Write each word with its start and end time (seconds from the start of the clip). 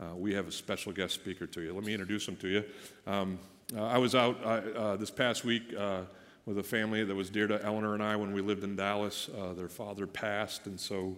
uh, 0.00 0.14
we 0.16 0.32
have 0.34 0.48
a 0.48 0.52
special 0.52 0.92
guest 0.92 1.14
speaker 1.14 1.46
to 1.46 1.60
you. 1.60 1.74
Let 1.74 1.84
me 1.84 1.92
introduce 1.92 2.26
him 2.26 2.36
to 2.36 2.48
you. 2.48 2.64
Um, 3.06 3.38
uh, 3.76 3.84
I 3.84 3.98
was 3.98 4.14
out 4.14 4.38
uh, 4.42 4.46
uh, 4.46 4.96
this 4.96 5.10
past 5.10 5.44
week 5.44 5.74
uh, 5.78 6.02
with 6.46 6.58
a 6.58 6.62
family 6.62 7.04
that 7.04 7.14
was 7.14 7.28
dear 7.28 7.46
to 7.46 7.62
Eleanor 7.62 7.94
and 7.94 8.02
I 8.02 8.16
when 8.16 8.32
we 8.32 8.40
lived 8.40 8.64
in 8.64 8.76
Dallas. 8.76 9.28
their 9.56 9.68
father 9.68 10.06
passed, 10.06 10.66
and 10.66 10.80
so 10.80 11.16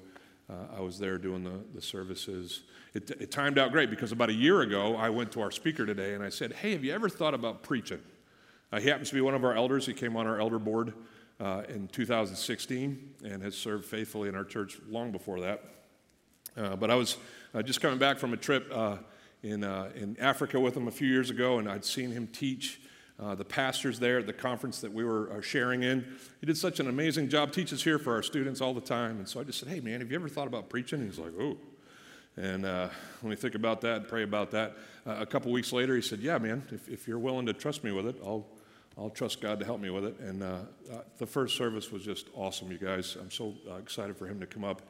I 0.76 0.80
was 0.80 0.98
there 0.98 1.16
doing 1.16 1.44
the, 1.44 1.60
the 1.74 1.80
services. 1.80 2.62
It, 2.92 3.10
it 3.10 3.30
timed 3.30 3.58
out 3.58 3.72
great 3.72 3.88
because 3.88 4.12
about 4.12 4.28
a 4.28 4.34
year 4.34 4.60
ago, 4.60 4.96
I 4.96 5.08
went 5.08 5.32
to 5.32 5.40
our 5.40 5.50
speaker 5.50 5.86
today 5.86 6.12
and 6.14 6.22
I 6.22 6.28
said, 6.28 6.52
Hey, 6.52 6.72
have 6.72 6.84
you 6.84 6.92
ever 6.92 7.08
thought 7.08 7.34
about 7.34 7.62
preaching? 7.62 8.00
he 8.78 8.88
happens 8.88 9.10
to 9.10 9.14
be 9.14 9.20
one 9.20 9.34
of 9.34 9.44
our 9.44 9.54
elders. 9.54 9.84
He 9.86 9.92
came 9.92 10.16
on 10.16 10.26
our 10.26 10.40
elder 10.40 10.58
board 10.58 10.94
uh, 11.40 11.62
in 11.68 11.88
2016 11.88 13.14
and 13.24 13.42
has 13.42 13.54
served 13.54 13.84
faithfully 13.84 14.28
in 14.28 14.34
our 14.34 14.44
church 14.44 14.78
long 14.88 15.12
before 15.12 15.40
that. 15.40 15.62
Uh, 16.56 16.76
but 16.76 16.90
I 16.90 16.94
was 16.94 17.16
uh, 17.54 17.62
just 17.62 17.80
coming 17.80 17.98
back 17.98 18.18
from 18.18 18.32
a 18.32 18.36
trip 18.36 18.70
uh, 18.72 18.96
in, 19.42 19.64
uh, 19.64 19.90
in 19.94 20.16
Africa 20.20 20.60
with 20.60 20.76
him 20.76 20.88
a 20.88 20.90
few 20.90 21.08
years 21.08 21.30
ago, 21.30 21.58
and 21.58 21.68
I'd 21.68 21.84
seen 21.84 22.10
him 22.10 22.26
teach 22.26 22.80
uh, 23.20 23.34
the 23.34 23.44
pastors 23.44 23.98
there 23.98 24.18
at 24.18 24.26
the 24.26 24.32
conference 24.32 24.80
that 24.80 24.92
we 24.92 25.04
were 25.04 25.40
sharing 25.42 25.82
in. 25.82 26.04
He 26.40 26.46
did 26.46 26.56
such 26.56 26.80
an 26.80 26.88
amazing 26.88 27.28
job, 27.28 27.52
teaches 27.52 27.82
here 27.84 27.98
for 27.98 28.14
our 28.14 28.22
students 28.22 28.60
all 28.60 28.74
the 28.74 28.80
time. 28.80 29.18
And 29.18 29.28
so 29.28 29.40
I 29.40 29.44
just 29.44 29.60
said, 29.60 29.68
Hey, 29.68 29.80
man, 29.80 30.00
have 30.00 30.10
you 30.10 30.16
ever 30.16 30.28
thought 30.28 30.46
about 30.46 30.68
preaching? 30.68 31.00
And 31.00 31.08
he's 31.08 31.18
like, 31.18 31.32
Oh. 31.38 31.56
And 32.36 32.64
uh, 32.64 32.88
let 33.22 33.30
me 33.30 33.36
think 33.36 33.54
about 33.54 33.82
that, 33.82 33.96
and 33.98 34.08
pray 34.08 34.22
about 34.22 34.50
that. 34.52 34.76
Uh, 35.06 35.16
a 35.18 35.26
couple 35.26 35.52
weeks 35.52 35.72
later, 35.72 35.94
he 35.94 36.00
said, 36.00 36.20
Yeah, 36.20 36.38
man, 36.38 36.62
if, 36.72 36.88
if 36.88 37.06
you're 37.06 37.18
willing 37.18 37.46
to 37.46 37.52
trust 37.52 37.84
me 37.84 37.92
with 37.92 38.06
it, 38.06 38.16
I'll, 38.24 38.46
I'll 38.96 39.10
trust 39.10 39.40
God 39.40 39.58
to 39.60 39.66
help 39.66 39.80
me 39.80 39.90
with 39.90 40.04
it. 40.04 40.18
And 40.18 40.42
uh, 40.42 40.46
uh, 40.90 40.98
the 41.18 41.26
first 41.26 41.56
service 41.56 41.92
was 41.92 42.04
just 42.04 42.28
awesome, 42.34 42.72
you 42.72 42.78
guys. 42.78 43.16
I'm 43.20 43.30
so 43.30 43.54
uh, 43.70 43.74
excited 43.74 44.16
for 44.16 44.26
him 44.26 44.40
to 44.40 44.46
come 44.46 44.64
up 44.64 44.82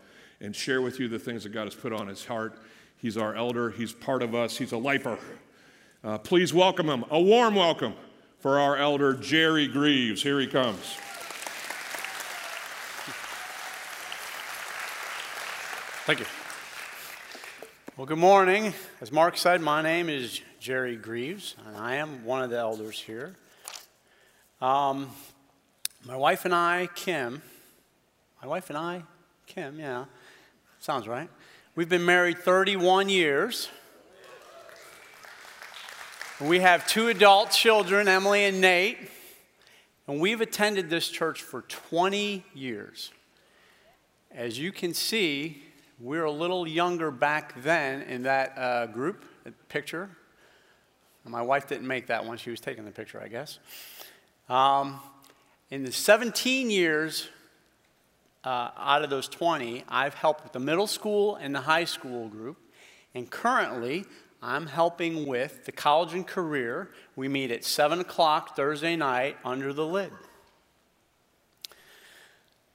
and 0.42 0.54
share 0.54 0.82
with 0.82 0.98
you 0.98 1.08
the 1.08 1.18
things 1.18 1.44
that 1.44 1.50
God 1.50 1.64
has 1.64 1.74
put 1.74 1.92
on 1.92 2.08
his 2.08 2.26
heart. 2.26 2.58
He's 2.96 3.16
our 3.16 3.34
elder, 3.34 3.70
he's 3.70 3.92
part 3.92 4.22
of 4.22 4.34
us, 4.34 4.58
he's 4.58 4.72
a 4.72 4.76
lifer. 4.76 5.18
Uh, 6.04 6.18
please 6.18 6.52
welcome 6.52 6.88
him, 6.88 7.04
a 7.10 7.20
warm 7.20 7.54
welcome 7.54 7.94
for 8.40 8.58
our 8.58 8.76
elder, 8.76 9.14
Jerry 9.14 9.68
Greaves. 9.68 10.22
Here 10.22 10.40
he 10.40 10.48
comes. 10.48 10.96
Thank 16.04 16.18
you. 16.18 16.26
Well, 17.96 18.06
good 18.06 18.18
morning. 18.18 18.74
As 19.00 19.12
Mark 19.12 19.36
said, 19.36 19.60
my 19.60 19.80
name 19.80 20.08
is 20.08 20.40
Jerry 20.58 20.96
Greaves, 20.96 21.54
and 21.64 21.76
I 21.76 21.94
am 21.96 22.24
one 22.24 22.42
of 22.42 22.50
the 22.50 22.58
elders 22.58 22.98
here. 22.98 23.36
Um, 24.60 25.08
my 26.04 26.16
wife 26.16 26.44
and 26.44 26.52
I, 26.52 26.88
Kim, 26.96 27.42
my 28.40 28.48
wife 28.48 28.70
and 28.70 28.76
I, 28.76 29.04
Kim, 29.46 29.78
yeah, 29.78 30.06
sounds 30.82 31.06
right. 31.06 31.30
We've 31.76 31.88
been 31.88 32.04
married 32.04 32.38
31 32.38 33.08
years. 33.08 33.68
We 36.40 36.58
have 36.58 36.88
two 36.88 37.06
adult 37.06 37.52
children, 37.52 38.08
Emily 38.08 38.46
and 38.46 38.60
Nate, 38.60 38.98
and 40.08 40.18
we've 40.18 40.40
attended 40.40 40.90
this 40.90 41.08
church 41.08 41.40
for 41.40 41.62
20 41.62 42.44
years. 42.52 43.12
As 44.32 44.58
you 44.58 44.72
can 44.72 44.92
see, 44.92 45.62
we're 46.00 46.24
a 46.24 46.32
little 46.32 46.66
younger 46.66 47.12
back 47.12 47.62
then 47.62 48.02
in 48.02 48.24
that 48.24 48.58
uh, 48.58 48.86
group 48.86 49.24
picture. 49.68 50.10
My 51.24 51.42
wife 51.42 51.68
didn't 51.68 51.86
make 51.86 52.08
that 52.08 52.26
one, 52.26 52.38
she 52.38 52.50
was 52.50 52.58
taking 52.58 52.84
the 52.84 52.90
picture, 52.90 53.22
I 53.22 53.28
guess. 53.28 53.60
Um, 54.48 54.98
in 55.70 55.84
the 55.84 55.92
17 55.92 56.70
years 56.70 57.28
uh, 58.44 58.70
out 58.76 59.02
of 59.02 59.10
those 59.10 59.28
20, 59.28 59.84
I've 59.88 60.14
helped 60.14 60.42
with 60.42 60.52
the 60.52 60.60
middle 60.60 60.86
school 60.86 61.36
and 61.36 61.54
the 61.54 61.60
high 61.60 61.84
school 61.84 62.28
group. 62.28 62.58
And 63.14 63.30
currently, 63.30 64.04
I'm 64.42 64.66
helping 64.66 65.26
with 65.26 65.64
the 65.64 65.72
college 65.72 66.14
and 66.14 66.26
career. 66.26 66.90
We 67.14 67.28
meet 67.28 67.50
at 67.50 67.64
7 67.64 68.00
o'clock 68.00 68.56
Thursday 68.56 68.96
night 68.96 69.36
under 69.44 69.72
the 69.72 69.86
lid. 69.86 70.12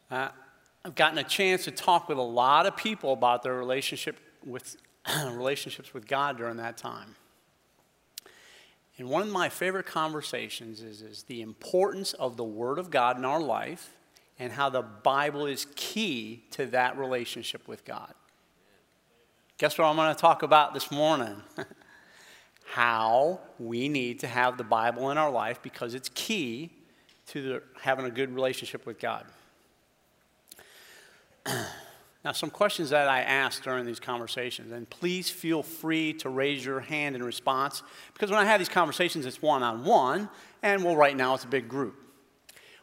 Uh, 0.10 0.30
I've 0.86 0.96
gotten 0.96 1.18
a 1.18 1.24
chance 1.24 1.66
to 1.66 1.72
talk 1.72 2.08
with 2.08 2.18
a 2.18 2.22
lot 2.22 2.66
of 2.66 2.78
people 2.78 3.12
about 3.12 3.44
their 3.44 3.56
relationship 3.56 4.18
with, 4.46 4.78
relationships 5.26 5.94
with 5.94 6.08
God 6.08 6.38
during 6.38 6.58
that 6.58 6.78
time. 6.78 7.16
And 8.98 9.10
one 9.10 9.22
of 9.22 9.28
my 9.28 9.50
favorite 9.50 9.86
conversations 9.86 10.82
is, 10.82 11.02
is 11.02 11.24
the 11.24 11.42
importance 11.42 12.14
of 12.14 12.38
the 12.38 12.46
Word 12.46 12.80
of 12.80 12.90
God 12.90 13.18
in 13.18 13.26
our 13.26 13.42
life 13.42 13.97
and 14.40 14.52
how 14.52 14.70
the 14.70 14.82
Bible 14.82 15.46
is 15.46 15.68
key 15.76 16.44
to 16.52 16.66
that 16.68 16.98
relationship 16.98 17.68
with 17.68 17.84
God. 17.86 18.14
Guess 19.58 19.78
what 19.78 19.86
I'm 19.86 19.96
going 19.96 20.14
to 20.14 20.20
talk 20.20 20.44
about 20.44 20.74
this 20.74 20.92
morning? 20.92 21.42
how 22.66 23.40
we 23.60 23.90
need 23.90 24.20
to 24.20 24.28
have 24.28 24.58
the 24.58 24.64
Bible 24.64 25.10
in 25.10 25.18
our 25.18 25.32
life 25.32 25.62
because 25.64 25.94
it's 25.94 26.10
key 26.10 26.70
to 27.28 27.42
the, 27.42 27.64
having 27.82 28.06
a 28.06 28.12
good 28.12 28.34
relationship 28.34 28.86
with 28.86 29.00
God. 29.00 29.26
Now, 32.26 32.34
some 32.34 32.50
questions 32.50 32.90
that 32.90 33.08
I 33.08 33.22
asked 33.22 33.64
during 33.64 33.86
these 33.86 34.02
conversations, 34.02 34.74
and 34.74 34.90
please 34.90 35.30
feel 35.30 35.64
free 35.64 36.12
to 36.16 36.28
raise 36.28 36.66
your 36.66 36.82
hand 36.82 37.16
in 37.16 37.24
response, 37.24 37.84
because 38.14 38.30
when 38.30 38.40
I 38.40 38.44
have 38.44 38.60
these 38.60 38.68
conversations, 38.68 39.26
it's 39.26 39.42
one 39.42 39.64
on 39.64 39.86
one, 39.86 40.28
and 40.62 40.84
well, 40.84 40.98
right 40.98 41.16
now 41.16 41.36
it's 41.36 41.46
a 41.46 41.48
big 41.48 41.70
group. 41.70 41.96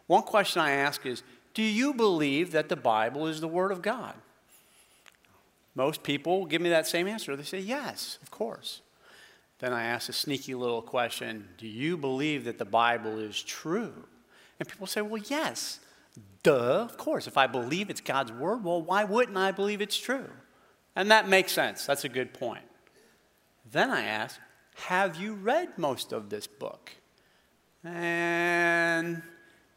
One 0.06 0.22
question 0.22 0.62
I 0.62 0.70
ask 0.70 1.04
is 1.04 1.22
Do 1.54 1.62
you 1.62 1.94
believe 1.94 2.52
that 2.52 2.68
the 2.68 2.76
Bible 2.76 3.26
is 3.26 3.40
the 3.40 3.48
Word 3.48 3.72
of 3.72 3.80
God? 3.80 4.14
Most 5.74 6.02
people 6.02 6.46
give 6.46 6.60
me 6.60 6.68
that 6.70 6.86
same 6.86 7.08
answer. 7.08 7.34
They 7.34 7.42
say, 7.42 7.60
Yes, 7.60 8.18
of 8.22 8.30
course. 8.30 8.80
Then 9.60 9.72
I 9.72 9.84
ask 9.84 10.08
a 10.08 10.12
sneaky 10.12 10.54
little 10.54 10.82
question 10.82 11.48
Do 11.58 11.66
you 11.66 11.96
believe 11.96 12.44
that 12.44 12.58
the 12.58 12.64
Bible 12.64 13.18
is 13.18 13.42
true? 13.42 13.92
And 14.58 14.68
people 14.68 14.86
say, 14.86 15.00
Well, 15.00 15.22
yes. 15.26 15.80
Duh, 16.42 16.82
of 16.82 16.98
course. 16.98 17.26
If 17.26 17.38
I 17.38 17.46
believe 17.46 17.90
it's 17.90 18.00
God's 18.00 18.30
word, 18.30 18.62
well, 18.62 18.82
why 18.82 19.04
wouldn't 19.04 19.36
I 19.36 19.50
believe 19.50 19.80
it's 19.80 19.98
true? 19.98 20.28
And 20.94 21.10
that 21.10 21.28
makes 21.28 21.52
sense. 21.52 21.86
That's 21.86 22.04
a 22.04 22.08
good 22.08 22.34
point. 22.34 22.64
Then 23.70 23.90
I 23.90 24.04
ask, 24.04 24.38
have 24.74 25.16
you 25.16 25.34
read 25.34 25.78
most 25.78 26.12
of 26.12 26.30
this 26.30 26.46
book? 26.46 26.92
And 27.82 29.22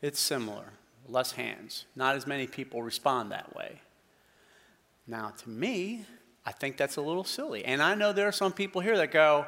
it's 0.02 0.20
similar. 0.20 0.66
Less 1.08 1.32
hands. 1.32 1.86
Not 1.96 2.16
as 2.16 2.28
many 2.28 2.48
people 2.48 2.84
respond 2.84 3.32
that 3.32 3.56
way. 3.56 3.82
Now, 5.08 5.30
to 5.30 5.50
me, 5.50 6.06
I 6.46 6.52
think 6.52 6.78
that's 6.78 6.98
a 6.98 7.02
little 7.02 7.24
silly. 7.24 7.64
And 7.64 7.82
I 7.82 7.96
know 7.96 8.12
there 8.12 8.28
are 8.28 8.34
some 8.34 8.52
people 8.52 8.82
here 8.82 8.98
that 8.98 9.12
go, 9.12 9.46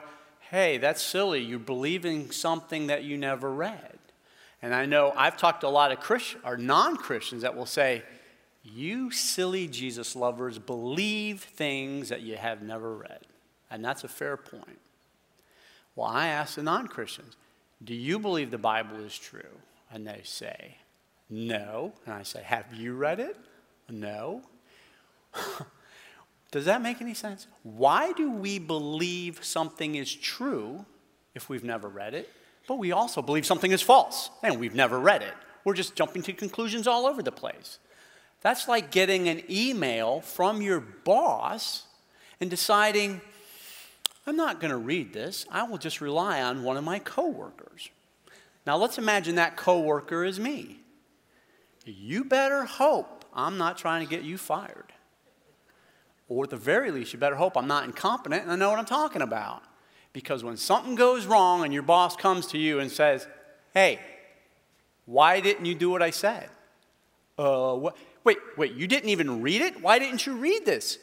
hey, 0.51 0.77
that's 0.77 1.01
silly. 1.01 1.41
You're 1.41 1.59
believing 1.59 2.31
something 2.31 2.87
that 2.87 3.03
you 3.03 3.17
never 3.17 3.51
read. 3.51 3.99
And 4.61 4.73
I 4.73 4.85
know 4.85 5.13
I've 5.15 5.37
talked 5.37 5.61
to 5.61 5.67
a 5.67 5.69
lot 5.69 5.91
of 5.91 5.99
Christian 5.99 6.41
or 6.43 6.57
non-Christians 6.57 7.43
that 7.43 7.55
will 7.55 7.65
say, 7.65 8.03
"You 8.61 9.09
silly 9.09 9.67
Jesus 9.67 10.17
lovers 10.17 10.59
believe 10.59 11.41
things 11.41 12.09
that 12.09 12.21
you 12.21 12.35
have 12.35 12.61
never 12.61 12.93
read." 12.93 13.25
And 13.71 13.85
that's 13.85 14.03
a 14.03 14.09
fair 14.09 14.35
point. 14.35 14.79
Well, 15.95 16.07
I 16.07 16.27
ask 16.27 16.55
the 16.55 16.63
non-Christians, 16.63 17.37
"Do 17.81 17.93
you 17.93 18.19
believe 18.19 18.51
the 18.51 18.57
Bible 18.57 18.97
is 18.97 19.17
true?" 19.17 19.61
And 19.89 20.05
they 20.05 20.23
say, 20.23 20.77
"No." 21.29 21.93
And 22.05 22.13
I 22.13 22.23
say, 22.23 22.41
"Have 22.43 22.73
you 22.73 22.95
read 22.95 23.19
it?" 23.19 23.37
"No." 23.89 24.43
Does 26.51 26.65
that 26.65 26.81
make 26.81 26.99
any 26.99 27.13
sense? 27.13 27.45
Why 27.61 28.11
do 28.13 28.31
we 28.31 28.57
believe 28.57 29.43
something 29.43 29.95
is 29.95 30.13
true 30.13 30.85
if 31.35 31.47
we've 31.47 31.63
never 31.63 31.87
read 31.87 32.15
it? 32.15 32.29
but 32.69 32.77
we 32.77 32.91
also 32.91 33.23
believe 33.23 33.47
something 33.47 33.71
is 33.71 33.81
false, 33.81 34.29
and 34.43 34.59
we've 34.59 34.75
never 34.75 34.99
read 34.99 35.23
it. 35.23 35.33
We're 35.65 35.73
just 35.73 35.95
jumping 35.95 36.21
to 36.21 36.33
conclusions 36.33 36.85
all 36.85 37.07
over 37.07 37.23
the 37.23 37.31
place. 37.31 37.79
That's 38.41 38.67
like 38.67 38.91
getting 38.91 39.27
an 39.27 39.41
email 39.49 40.21
from 40.21 40.61
your 40.61 40.79
boss 40.79 41.85
and 42.39 42.47
deciding, 42.47 43.21
I'm 44.27 44.35
not 44.35 44.61
going 44.61 44.69
to 44.69 44.77
read 44.77 45.13
this. 45.13 45.47
I 45.49 45.63
will 45.63 45.79
just 45.79 45.99
rely 45.99 46.43
on 46.43 46.63
one 46.63 46.77
of 46.77 46.83
my 46.83 46.99
coworkers. 46.99 47.89
Now 48.67 48.77
let's 48.77 48.99
imagine 48.99 49.33
that 49.35 49.57
coworker 49.57 50.23
is 50.23 50.39
me. 50.39 50.78
You 51.85 52.23
better 52.23 52.65
hope 52.65 53.25
I'm 53.33 53.57
not 53.57 53.77
trying 53.77 54.05
to 54.05 54.09
get 54.09 54.23
you 54.23 54.37
fired. 54.37 54.93
Or 56.27 56.43
at 56.43 56.49
the 56.49 56.57
very 56.57 56.91
least, 56.91 57.13
you 57.13 57.19
better 57.19 57.35
hope 57.35 57.57
I'm 57.57 57.67
not 57.67 57.85
incompetent 57.85 58.43
and 58.43 58.51
I 58.51 58.55
know 58.55 58.69
what 58.69 58.79
I'm 58.79 58.85
talking 58.85 59.21
about. 59.21 59.63
Because 60.13 60.43
when 60.43 60.57
something 60.57 60.95
goes 60.95 61.25
wrong 61.25 61.63
and 61.63 61.73
your 61.73 61.83
boss 61.83 62.15
comes 62.15 62.47
to 62.47 62.57
you 62.57 62.79
and 62.79 62.91
says, 62.91 63.27
Hey, 63.73 63.99
why 65.05 65.39
didn't 65.39 65.65
you 65.65 65.75
do 65.75 65.89
what 65.89 66.01
I 66.01 66.09
said? 66.09 66.49
Uh? 67.37 67.91
Wait, 68.23 68.37
wait, 68.57 68.73
you 68.73 68.85
didn't 68.85 69.09
even 69.09 69.41
read 69.41 69.61
it? 69.61 69.81
Why 69.81 69.97
didn't 69.97 70.25
you 70.25 70.35
read 70.35 70.65
this? 70.65 70.99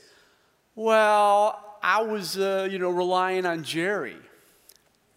Well, 0.74 1.78
I 1.82 2.02
was, 2.02 2.36
uh, 2.36 2.68
you 2.70 2.78
know, 2.78 2.90
relying 2.90 3.46
on 3.46 3.64
Jerry. 3.64 4.16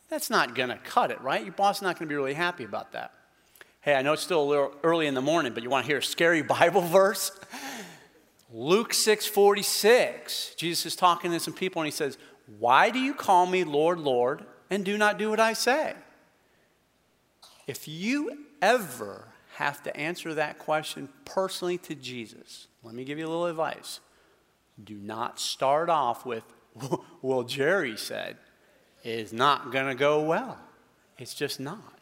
That's 0.07 0.29
not 0.29 0.55
going 0.55 0.69
to 0.69 0.77
cut 0.77 1.11
it, 1.11 1.21
right? 1.21 1.43
Your 1.43 1.53
boss 1.53 1.77
is 1.77 1.81
not 1.81 1.99
going 1.99 2.07
to 2.07 2.11
be 2.11 2.15
really 2.15 2.33
happy 2.33 2.63
about 2.63 2.93
that. 2.93 3.13
Hey, 3.81 3.95
I 3.95 4.01
know 4.01 4.13
it's 4.13 4.21
still 4.21 4.43
a 4.43 4.43
little 4.43 4.73
early 4.83 5.07
in 5.07 5.13
the 5.13 5.21
morning, 5.21 5.53
but 5.53 5.63
you 5.63 5.69
want 5.69 5.85
to 5.85 5.91
hear 5.91 5.99
a 5.99 6.03
scary 6.03 6.41
Bible 6.59 6.81
verse? 6.81 7.31
Luke 8.51 8.91
6:46. 8.91 10.55
Jesus 10.57 10.85
is 10.85 10.95
talking 10.95 11.31
to 11.31 11.39
some 11.39 11.53
people 11.53 11.81
and 11.81 11.87
he 11.87 11.91
says, 11.91 12.17
Why 12.57 12.89
do 12.89 12.99
you 12.99 13.13
call 13.13 13.45
me 13.45 13.63
Lord, 13.63 13.99
Lord, 13.99 14.45
and 14.69 14.83
do 14.83 14.97
not 14.97 15.17
do 15.17 15.29
what 15.29 15.39
I 15.39 15.53
say? 15.53 15.93
If 17.67 17.87
you 17.87 18.45
ever 18.61 19.27
have 19.55 19.83
to 19.83 19.95
answer 19.95 20.33
that 20.33 20.57
question 20.57 21.07
personally 21.23 21.77
to 21.77 21.95
Jesus, 21.95 22.67
let 22.83 22.95
me 22.95 23.03
give 23.03 23.19
you 23.19 23.27
a 23.27 23.29
little 23.29 23.45
advice. 23.45 23.99
Do 24.83 24.95
not 24.95 25.39
start 25.39 25.89
off 25.89 26.25
with, 26.25 26.43
well, 27.21 27.43
Jerry 27.43 27.95
said, 27.95 28.37
is 29.03 29.31
not 29.31 29.71
going 29.71 29.87
to 29.87 29.95
go 29.95 30.21
well. 30.23 30.57
It's 31.17 31.33
just 31.33 31.59
not. 31.59 31.98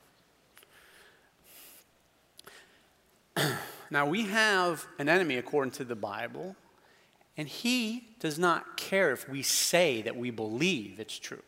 now, 3.91 4.05
we 4.05 4.23
have 4.23 4.85
an 4.99 5.09
enemy 5.09 5.37
according 5.37 5.71
to 5.71 5.83
the 5.83 5.95
Bible, 5.95 6.55
and 7.35 7.47
he 7.47 8.09
does 8.19 8.39
not 8.39 8.77
care 8.77 9.11
if 9.11 9.27
we 9.29 9.41
say 9.41 10.01
that 10.01 10.15
we 10.15 10.31
believe 10.31 10.99
it's 10.99 11.17
true. 11.17 11.43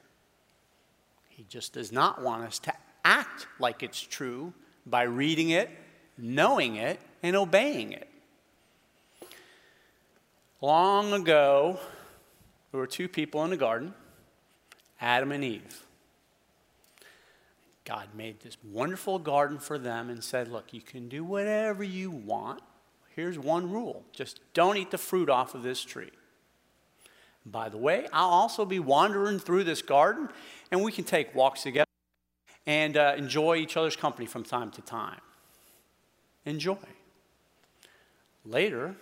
He 1.30 1.46
just 1.50 1.74
does 1.74 1.92
not 1.92 2.22
want 2.22 2.44
us 2.44 2.60
to 2.60 2.74
act 3.04 3.48
like 3.60 3.82
it's 3.82 4.02
true 4.02 4.54
by 4.86 5.04
reading 5.04 5.50
it, 5.50 5.70
knowing 6.18 6.76
it, 6.76 7.00
and 7.24 7.36
obeying 7.36 7.94
it. 7.94 8.08
Long 10.62 11.14
ago, 11.14 11.80
there 12.72 12.80
were 12.80 12.88
two 12.88 13.08
people 13.08 13.44
in 13.44 13.50
the 13.50 13.58
garden 13.58 13.94
Adam 15.00 15.32
and 15.32 15.44
Eve. 15.44 15.86
God 17.90 18.10
made 18.14 18.40
this 18.42 18.56
wonderful 18.64 19.18
garden 19.18 19.58
for 19.58 19.80
them 19.80 20.12
and 20.12 20.24
said, 20.24 20.48
Look, 20.48 20.74
you 20.74 20.82
can 20.82 21.10
do 21.10 21.24
whatever 21.24 21.84
you 21.84 22.12
want. 22.12 22.62
Here's 23.16 23.40
one 23.40 23.72
rule 23.72 24.06
just 24.12 24.42
don't 24.54 24.78
eat 24.78 24.92
the 24.92 25.00
fruit 25.00 25.28
off 25.28 25.56
of 25.56 25.64
this 25.64 25.84
tree. 25.84 26.12
By 27.48 27.68
the 27.68 27.80
way, 27.80 28.06
I'll 28.14 28.30
also 28.30 28.64
be 28.64 28.80
wandering 28.80 29.40
through 29.40 29.64
this 29.64 29.82
garden, 29.82 30.30
and 30.70 30.84
we 30.84 30.92
can 30.92 31.04
take 31.04 31.34
walks 31.34 31.64
together 31.64 31.90
and 32.68 32.96
uh, 32.96 33.16
enjoy 33.18 33.56
each 33.56 33.76
other's 33.76 33.96
company 33.96 34.28
from 34.28 34.44
time 34.44 34.70
to 34.70 34.84
time. 34.84 35.22
Enjoy. 36.46 36.78
Later, 38.46 38.98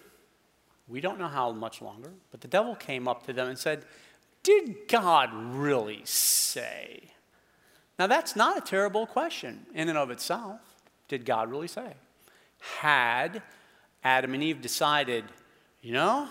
we 0.87 1.01
don't 1.01 1.19
know 1.19 1.27
how 1.27 1.51
much 1.51 1.81
longer, 1.81 2.13
but 2.31 2.39
the 2.39 2.47
devil 2.47 2.73
came 2.73 3.05
up 3.05 3.25
to 3.25 3.33
them 3.33 3.49
and 3.49 3.59
said, 3.59 3.83
Did 4.43 4.87
God 4.87 5.33
really 5.33 6.03
say? 6.05 7.11
Now, 7.99 8.07
that's 8.07 8.35
not 8.35 8.57
a 8.57 8.61
terrible 8.61 9.07
question 9.07 9.65
in 9.73 9.89
and 9.89 9.97
of 9.97 10.11
itself. 10.11 10.59
Did 11.07 11.25
God 11.25 11.49
really 11.49 11.67
say? 11.67 11.93
Had 12.79 13.41
Adam 14.03 14.33
and 14.33 14.43
Eve 14.43 14.61
decided, 14.61 15.25
you 15.81 15.93
know, 15.93 16.27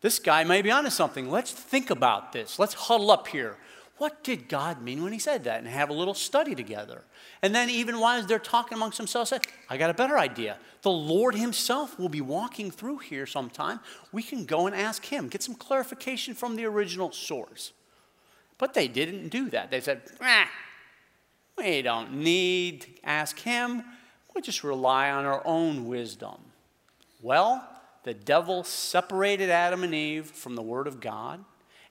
this 0.00 0.18
guy 0.18 0.44
may 0.44 0.62
be 0.62 0.70
onto 0.70 0.90
something. 0.90 1.30
Let's 1.30 1.50
think 1.50 1.90
about 1.90 2.32
this. 2.32 2.58
Let's 2.58 2.74
huddle 2.74 3.10
up 3.10 3.28
here. 3.28 3.56
What 3.98 4.22
did 4.22 4.48
God 4.48 4.80
mean 4.80 5.02
when 5.02 5.12
he 5.12 5.18
said 5.18 5.44
that? 5.44 5.58
And 5.58 5.66
have 5.66 5.90
a 5.90 5.92
little 5.92 6.14
study 6.14 6.54
together. 6.54 7.02
And 7.42 7.52
then, 7.52 7.68
even 7.68 7.98
while 7.98 8.22
they're 8.22 8.38
talking 8.38 8.76
amongst 8.76 8.96
themselves, 8.96 9.30
say, 9.30 9.40
I 9.68 9.76
got 9.76 9.90
a 9.90 9.94
better 9.94 10.16
idea. 10.16 10.56
The 10.82 10.90
Lord 10.90 11.34
Himself 11.34 11.98
will 11.98 12.08
be 12.08 12.20
walking 12.20 12.70
through 12.70 12.98
here 12.98 13.26
sometime. 13.26 13.80
We 14.12 14.22
can 14.22 14.44
go 14.44 14.68
and 14.68 14.76
ask 14.76 15.04
Him, 15.04 15.28
get 15.28 15.42
some 15.42 15.56
clarification 15.56 16.34
from 16.34 16.54
the 16.54 16.64
original 16.64 17.10
source. 17.10 17.72
But 18.56 18.74
they 18.74 18.86
didn't 18.86 19.30
do 19.30 19.50
that. 19.50 19.72
They 19.72 19.80
said, 19.80 20.02
ah, 20.20 20.48
we 21.58 21.82
don't 21.82 22.14
need 22.14 22.82
to 22.82 22.88
ask 23.04 23.38
Him. 23.38 23.82
We 24.34 24.40
just 24.40 24.64
rely 24.64 25.10
on 25.10 25.24
our 25.24 25.42
own 25.44 25.86
wisdom. 25.86 26.36
Well, 27.20 27.68
the 28.04 28.14
devil 28.14 28.64
separated 28.64 29.50
Adam 29.50 29.82
and 29.82 29.94
Eve 29.94 30.26
from 30.26 30.54
the 30.54 30.62
Word 30.62 30.86
of 30.86 31.00
God 31.00 31.44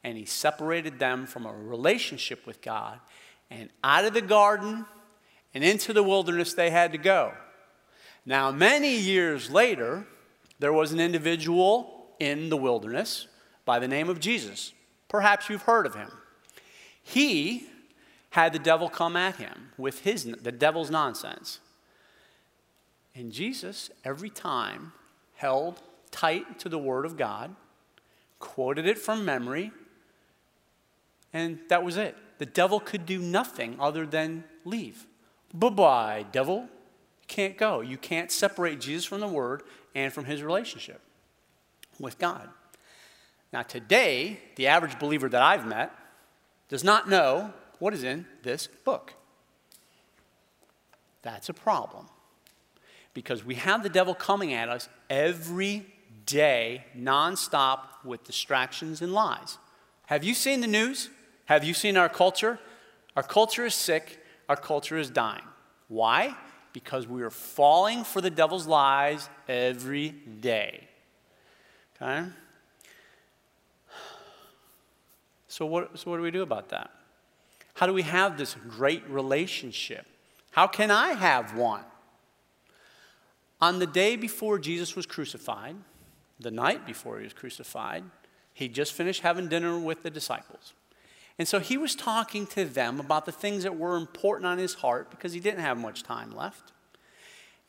and 0.07 0.17
he 0.17 0.23
separated 0.23 0.99
them 0.99 1.25
from 1.25 1.45
a 1.45 1.51
relationship 1.51 2.45
with 2.45 2.61
God. 2.61 2.99
And 3.49 3.69
out 3.83 4.05
of 4.05 4.13
the 4.13 4.21
garden 4.21 4.85
and 5.53 5.65
into 5.65 5.91
the 5.91 6.01
wilderness 6.01 6.53
they 6.53 6.69
had 6.69 6.93
to 6.93 6.97
go. 6.97 7.33
Now, 8.25 8.51
many 8.51 8.95
years 8.95 9.49
later, 9.49 10.05
there 10.59 10.71
was 10.71 10.93
an 10.93 11.01
individual 11.01 12.07
in 12.19 12.47
the 12.47 12.55
wilderness 12.55 13.27
by 13.65 13.79
the 13.79 13.87
name 13.87 14.07
of 14.07 14.21
Jesus. 14.21 14.71
Perhaps 15.09 15.49
you've 15.49 15.63
heard 15.63 15.85
of 15.85 15.95
him. 15.95 16.11
He 17.03 17.67
had 18.37 18.53
the 18.53 18.59
devil 18.59 18.87
come 18.87 19.15
at 19.15 19.37
him 19.37 19.69
with 19.79 20.01
his, 20.01 20.23
the 20.25 20.51
devil's 20.51 20.91
nonsense. 20.91 21.59
And 23.15 23.31
Jesus, 23.31 23.89
every 24.05 24.29
time, 24.29 24.93
held 25.33 25.81
tight 26.11 26.59
to 26.59 26.69
the 26.69 26.77
Word 26.77 27.07
of 27.07 27.17
God, 27.17 27.55
quoted 28.37 28.85
it 28.85 28.99
from 28.99 29.25
memory, 29.25 29.71
and 31.33 31.57
that 31.69 31.83
was 31.83 31.97
it. 31.97 32.15
The 32.37 32.45
devil 32.45 32.79
could 32.79 33.07
do 33.07 33.17
nothing 33.17 33.75
other 33.79 34.05
than 34.05 34.43
leave. 34.65 35.07
Bye 35.51 35.69
bye, 35.69 36.25
devil. 36.31 36.59
You 37.21 37.27
can't 37.27 37.57
go. 37.57 37.81
You 37.81 37.97
can't 37.97 38.31
separate 38.31 38.79
Jesus 38.79 39.05
from 39.05 39.19
the 39.19 39.27
Word 39.27 39.63
and 39.95 40.13
from 40.13 40.25
his 40.25 40.43
relationship 40.43 41.01
with 41.99 42.19
God. 42.19 42.47
Now, 43.51 43.63
today, 43.63 44.41
the 44.57 44.67
average 44.67 44.99
believer 44.99 45.27
that 45.27 45.41
I've 45.41 45.65
met 45.65 45.91
does 46.69 46.83
not 46.83 47.09
know 47.09 47.51
what 47.79 47.93
is 47.93 48.03
in 48.03 48.25
this 48.43 48.67
book. 48.67 49.13
That's 51.21 51.49
a 51.49 51.53
problem. 51.53 52.07
Because 53.13 53.43
we 53.43 53.55
have 53.55 53.83
the 53.83 53.89
devil 53.89 54.13
coming 54.13 54.53
at 54.53 54.69
us 54.69 54.87
every 55.09 55.85
day, 56.25 56.85
nonstop, 56.97 57.79
with 58.03 58.23
distractions 58.23 59.01
and 59.01 59.13
lies. 59.13 59.57
Have 60.05 60.23
you 60.23 60.33
seen 60.33 60.61
the 60.61 60.67
news? 60.67 61.09
Have 61.45 61.63
you 61.63 61.73
seen 61.73 61.97
our 61.97 62.09
culture? 62.09 62.59
Our 63.15 63.23
culture 63.23 63.65
is 63.65 63.73
sick, 63.73 64.19
our 64.47 64.55
culture 64.55 64.97
is 64.97 65.09
dying. 65.09 65.43
Why? 65.87 66.35
Because 66.71 67.07
we 67.07 67.23
are 67.23 67.31
falling 67.31 68.03
for 68.03 68.21
the 68.21 68.29
devil's 68.29 68.67
lies 68.67 69.27
every 69.47 70.09
day. 70.09 70.87
Okay? 71.95 72.27
So 75.47 75.65
what, 75.65 75.97
so 75.97 76.11
what 76.11 76.17
do 76.17 76.23
we 76.23 76.31
do 76.31 76.43
about 76.43 76.69
that? 76.69 76.91
How 77.77 77.85
do 77.85 77.93
we 77.93 78.01
have 78.01 78.39
this 78.39 78.55
great 78.67 79.07
relationship? 79.07 80.07
How 80.49 80.65
can 80.65 80.89
I 80.89 81.09
have 81.09 81.55
one? 81.55 81.83
On 83.61 83.77
the 83.77 83.85
day 83.85 84.15
before 84.15 84.57
Jesus 84.57 84.95
was 84.95 85.05
crucified, 85.05 85.75
the 86.39 86.49
night 86.49 86.87
before 86.87 87.19
he 87.19 87.25
was 87.25 87.33
crucified, 87.33 88.03
he 88.51 88.67
just 88.67 88.93
finished 88.93 89.21
having 89.21 89.47
dinner 89.47 89.77
with 89.77 90.01
the 90.01 90.09
disciples. 90.09 90.73
And 91.37 91.47
so 91.47 91.59
he 91.59 91.77
was 91.77 91.93
talking 91.93 92.47
to 92.47 92.65
them 92.65 92.99
about 92.99 93.27
the 93.27 93.31
things 93.31 93.61
that 93.61 93.77
were 93.77 93.95
important 93.95 94.47
on 94.47 94.57
his 94.57 94.73
heart 94.73 95.11
because 95.11 95.33
he 95.33 95.39
didn't 95.39 95.59
have 95.59 95.77
much 95.77 96.01
time 96.01 96.35
left. 96.35 96.71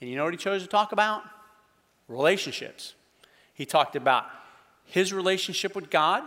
And 0.01 0.09
you 0.09 0.17
know 0.17 0.25
what 0.25 0.33
he 0.33 0.39
chose 0.39 0.63
to 0.63 0.69
talk 0.69 0.93
about? 0.93 1.23
Relationships. 2.09 2.95
He 3.53 3.67
talked 3.67 3.95
about 3.95 4.25
his 4.87 5.13
relationship 5.13 5.77
with 5.77 5.91
God, 5.91 6.23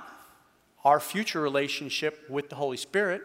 our 0.85 0.99
future 0.99 1.41
relationship 1.41 2.29
with 2.29 2.49
the 2.49 2.57
Holy 2.57 2.77
Spirit, 2.77 3.23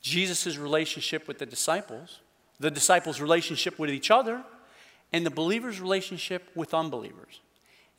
Jesus' 0.00 0.56
relationship 0.56 1.26
with 1.26 1.38
the 1.38 1.46
disciples, 1.46 2.20
the 2.60 2.70
disciples' 2.70 3.20
relationship 3.20 3.78
with 3.78 3.90
each 3.90 4.10
other, 4.10 4.44
and 5.12 5.24
the 5.24 5.30
believer's 5.30 5.80
relationship 5.80 6.50
with 6.54 6.74
unbelievers. 6.74 7.40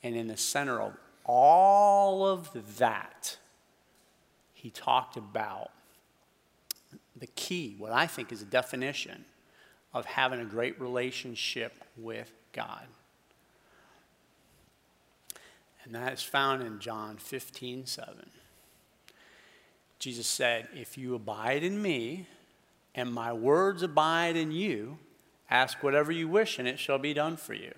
And 0.02 0.16
in 0.16 0.28
the 0.28 0.36
center 0.36 0.80
of 0.80 0.96
all 1.24 2.26
of 2.26 2.78
that, 2.78 3.36
he 4.54 4.70
talked 4.70 5.16
about 5.16 5.70
the 7.16 7.26
key, 7.28 7.74
what 7.78 7.92
I 7.92 8.06
think 8.06 8.32
is 8.32 8.42
a 8.42 8.46
definition 8.46 9.24
of 9.92 10.04
having 10.06 10.40
a 10.40 10.44
great 10.44 10.80
relationship 10.80 11.84
with 11.96 12.32
God. 12.52 12.86
And 15.84 15.94
that 15.94 16.12
is 16.12 16.22
found 16.22 16.62
in 16.62 16.78
John 16.78 17.16
15, 17.16 17.86
7. 17.86 18.30
Jesus 20.00 20.26
said, 20.26 20.66
If 20.74 20.98
you 20.98 21.14
abide 21.14 21.62
in 21.62 21.80
me 21.80 22.26
and 22.94 23.12
my 23.12 23.32
words 23.32 23.82
abide 23.82 24.34
in 24.34 24.50
you, 24.50 24.98
ask 25.48 25.82
whatever 25.82 26.10
you 26.10 26.26
wish 26.26 26.58
and 26.58 26.66
it 26.66 26.78
shall 26.78 26.98
be 26.98 27.14
done 27.14 27.36
for 27.36 27.54
you. 27.54 27.72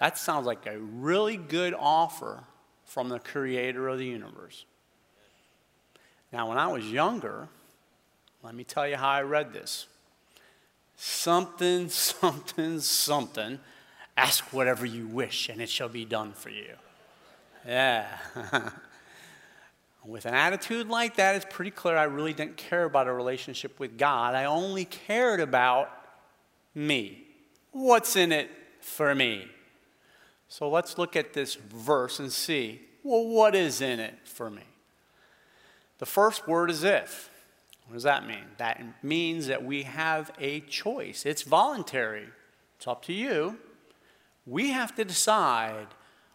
That 0.00 0.16
sounds 0.16 0.46
like 0.46 0.66
a 0.66 0.78
really 0.78 1.36
good 1.36 1.74
offer 1.78 2.44
from 2.84 3.10
the 3.10 3.18
creator 3.18 3.86
of 3.88 3.98
the 3.98 4.06
universe. 4.06 4.64
Now, 6.32 6.48
when 6.48 6.58
I 6.58 6.68
was 6.68 6.90
younger, 6.90 7.48
let 8.42 8.54
me 8.54 8.64
tell 8.64 8.88
you 8.88 8.96
how 8.96 9.10
I 9.10 9.22
read 9.22 9.52
this 9.52 9.86
something, 10.96 11.88
something, 11.90 12.80
something. 12.80 13.58
Ask 14.16 14.52
whatever 14.52 14.84
you 14.84 15.06
wish, 15.06 15.48
and 15.48 15.60
it 15.60 15.68
shall 15.68 15.88
be 15.88 16.04
done 16.04 16.32
for 16.32 16.50
you. 16.50 16.74
Yeah. 17.66 18.06
with 20.08 20.24
an 20.24 20.34
attitude 20.34 20.88
like 20.88 21.16
that, 21.16 21.36
it's 21.36 21.46
pretty 21.50 21.70
clear 21.70 21.94
I 21.94 22.04
really 22.04 22.32
didn't 22.32 22.56
care 22.56 22.84
about 22.84 23.08
a 23.08 23.12
relationship 23.12 23.78
with 23.78 23.98
God. 23.98 24.34
I 24.34 24.46
only 24.46 24.86
cared 24.86 25.38
about 25.38 25.90
me. 26.74 27.26
What's 27.72 28.16
in 28.16 28.32
it 28.32 28.50
for 28.80 29.14
me? 29.14 29.48
So 30.48 30.70
let's 30.70 30.96
look 30.96 31.14
at 31.14 31.34
this 31.34 31.54
verse 31.56 32.18
and 32.18 32.32
see 32.32 32.80
well, 33.04 33.26
what 33.26 33.54
is 33.54 33.80
in 33.80 34.00
it 34.00 34.14
for 34.24 34.50
me? 34.50 34.64
The 35.98 36.06
first 36.06 36.48
word 36.48 36.70
is 36.70 36.84
if. 36.84 37.30
What 37.86 37.94
does 37.94 38.02
that 38.02 38.26
mean? 38.26 38.44
That 38.58 38.82
means 39.02 39.46
that 39.46 39.64
we 39.64 39.84
have 39.84 40.30
a 40.38 40.60
choice. 40.60 41.24
It's 41.24 41.42
voluntary. 41.42 42.28
It's 42.76 42.86
up 42.86 43.02
to 43.04 43.12
you. 43.12 43.58
We 44.46 44.70
have 44.70 44.94
to 44.96 45.04
decide 45.04 45.86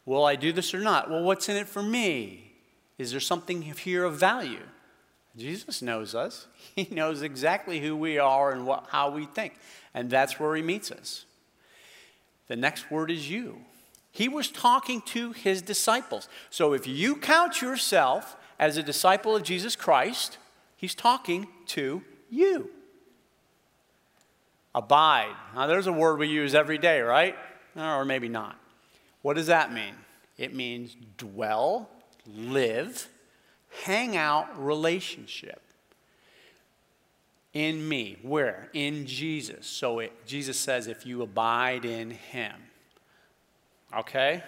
will 0.06 0.26
I 0.26 0.36
do 0.36 0.52
this 0.52 0.74
or 0.74 0.80
not? 0.80 1.10
Well, 1.10 1.24
what's 1.24 1.48
in 1.50 1.56
it 1.56 1.68
for 1.68 1.82
me? 1.82 2.53
Is 2.98 3.12
there 3.12 3.20
something 3.20 3.62
here 3.62 4.04
of 4.04 4.16
value? 4.16 4.64
Jesus 5.36 5.82
knows 5.82 6.14
us. 6.14 6.48
He 6.76 6.88
knows 6.90 7.22
exactly 7.22 7.80
who 7.80 7.96
we 7.96 8.18
are 8.18 8.52
and 8.52 8.66
what, 8.66 8.88
how 8.90 9.12
we 9.12 9.26
think. 9.26 9.54
And 9.94 10.10
that's 10.10 10.40
where 10.40 10.56
he 10.56 10.62
meets 10.62 10.92
us. 10.92 11.26
The 12.48 12.56
next 12.56 12.90
word 12.90 13.12
is 13.12 13.30
you. 13.30 13.62
He 14.12 14.28
was 14.28 14.50
talking 14.50 15.02
to 15.08 15.32
his 15.32 15.62
disciples. 15.62 16.28
So 16.50 16.74
if 16.74 16.88
you 16.88 17.16
count 17.16 17.62
yourself 17.62 18.36
as 18.60 18.78
a 18.78 18.84
disciple 18.84 19.36
of 19.36 19.44
Jesus 19.44 19.76
Christ, 19.76 20.38
he's 20.78 20.96
talking 20.96 21.48
to 21.68 22.04
you. 22.30 22.70
Abide. 24.76 25.36
Now, 25.56 25.68
there's 25.68 25.88
a 25.88 25.94
word 25.94 26.20
we 26.20 26.28
use 26.28 26.56
every 26.56 26.78
day, 26.78 27.02
right? 27.02 27.36
Or 27.76 28.06
maybe 28.06 28.30
not. 28.30 28.56
What 29.22 29.36
does 29.36 29.48
that 29.48 29.72
mean? 29.72 29.96
It 30.38 30.54
means 30.54 30.96
dwell, 31.18 31.90
live, 32.28 33.10
hang 33.84 34.16
out, 34.18 34.48
relationship. 34.64 35.62
In 37.54 37.88
me. 37.88 38.18
Where? 38.24 38.70
In 38.74 39.06
Jesus. 39.06 39.68
So 39.68 40.00
it, 40.00 40.26
Jesus 40.26 40.58
says, 40.58 40.88
if 40.88 41.06
you 41.06 41.22
abide 41.22 41.86
in 41.86 42.10
him. 42.10 42.54
Okay? 43.96 44.44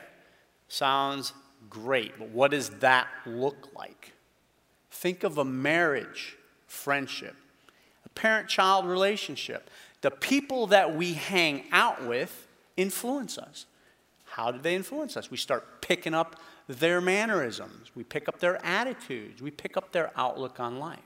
Sounds 0.68 1.34
great, 1.70 2.18
but 2.18 2.30
what 2.30 2.52
does 2.52 2.70
that 2.80 3.08
look 3.26 3.70
like? 3.76 4.14
Think 4.90 5.24
of 5.24 5.38
a 5.38 5.46
marriage, 5.46 6.36
friendship, 6.68 7.36
a 8.06 8.10
parent 8.10 8.48
child 8.48 8.88
relationship. 8.88 9.70
The 10.02 10.12
people 10.12 10.68
that 10.68 10.96
we 10.96 11.14
hang 11.14 11.66
out 11.72 12.06
with 12.06 12.48
influence 12.78 13.38
us. 13.38 13.66
How 14.26 14.52
do 14.52 14.60
they 14.60 14.76
influence 14.76 15.16
us? 15.16 15.30
We 15.30 15.38
start 15.38 15.82
picking 15.82 16.14
up 16.14 16.40
their 16.68 17.00
mannerisms, 17.02 17.92
we 17.96 18.04
pick 18.04 18.28
up 18.28 18.40
their 18.40 18.64
attitudes, 18.66 19.42
we 19.42 19.52
pick 19.52 19.78
up 19.78 19.92
their 19.92 20.12
outlook 20.16 20.60
on 20.60 20.80
life. 20.80 21.00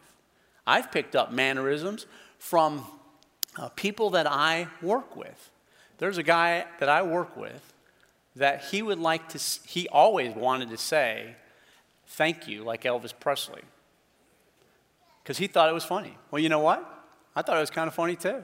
I've 0.66 0.92
picked 0.92 1.16
up 1.16 1.32
mannerisms 1.32 2.06
from 2.38 2.86
uh, 3.58 3.70
people 3.70 4.12
that 4.12 4.28
I 4.28 4.68
work 4.82 5.16
with. 5.16 5.52
There's 5.98 6.18
a 6.18 6.24
guy 6.24 6.66
that 6.80 6.88
I 6.88 7.02
work 7.02 7.36
with 7.36 7.74
that 8.36 8.66
he 8.66 8.82
would 8.82 9.00
like 9.00 9.30
to, 9.30 9.40
he 9.68 9.88
always 9.90 10.34
wanted 10.34 10.70
to 10.70 10.78
say, 10.78 11.36
thank 12.08 12.48
you, 12.48 12.64
like 12.64 12.84
Elvis 12.84 13.14
Presley. 13.20 13.62
Because 15.22 15.38
he 15.38 15.48
thought 15.48 15.70
it 15.70 15.74
was 15.74 15.84
funny. 15.84 16.18
Well, 16.32 16.42
you 16.42 16.50
know 16.50 16.60
what? 16.60 16.86
I 17.36 17.42
thought 17.42 17.58
it 17.58 17.62
was 17.62 17.70
kind 17.70 17.88
of 17.88 17.94
funny 17.94 18.16
too. 18.16 18.44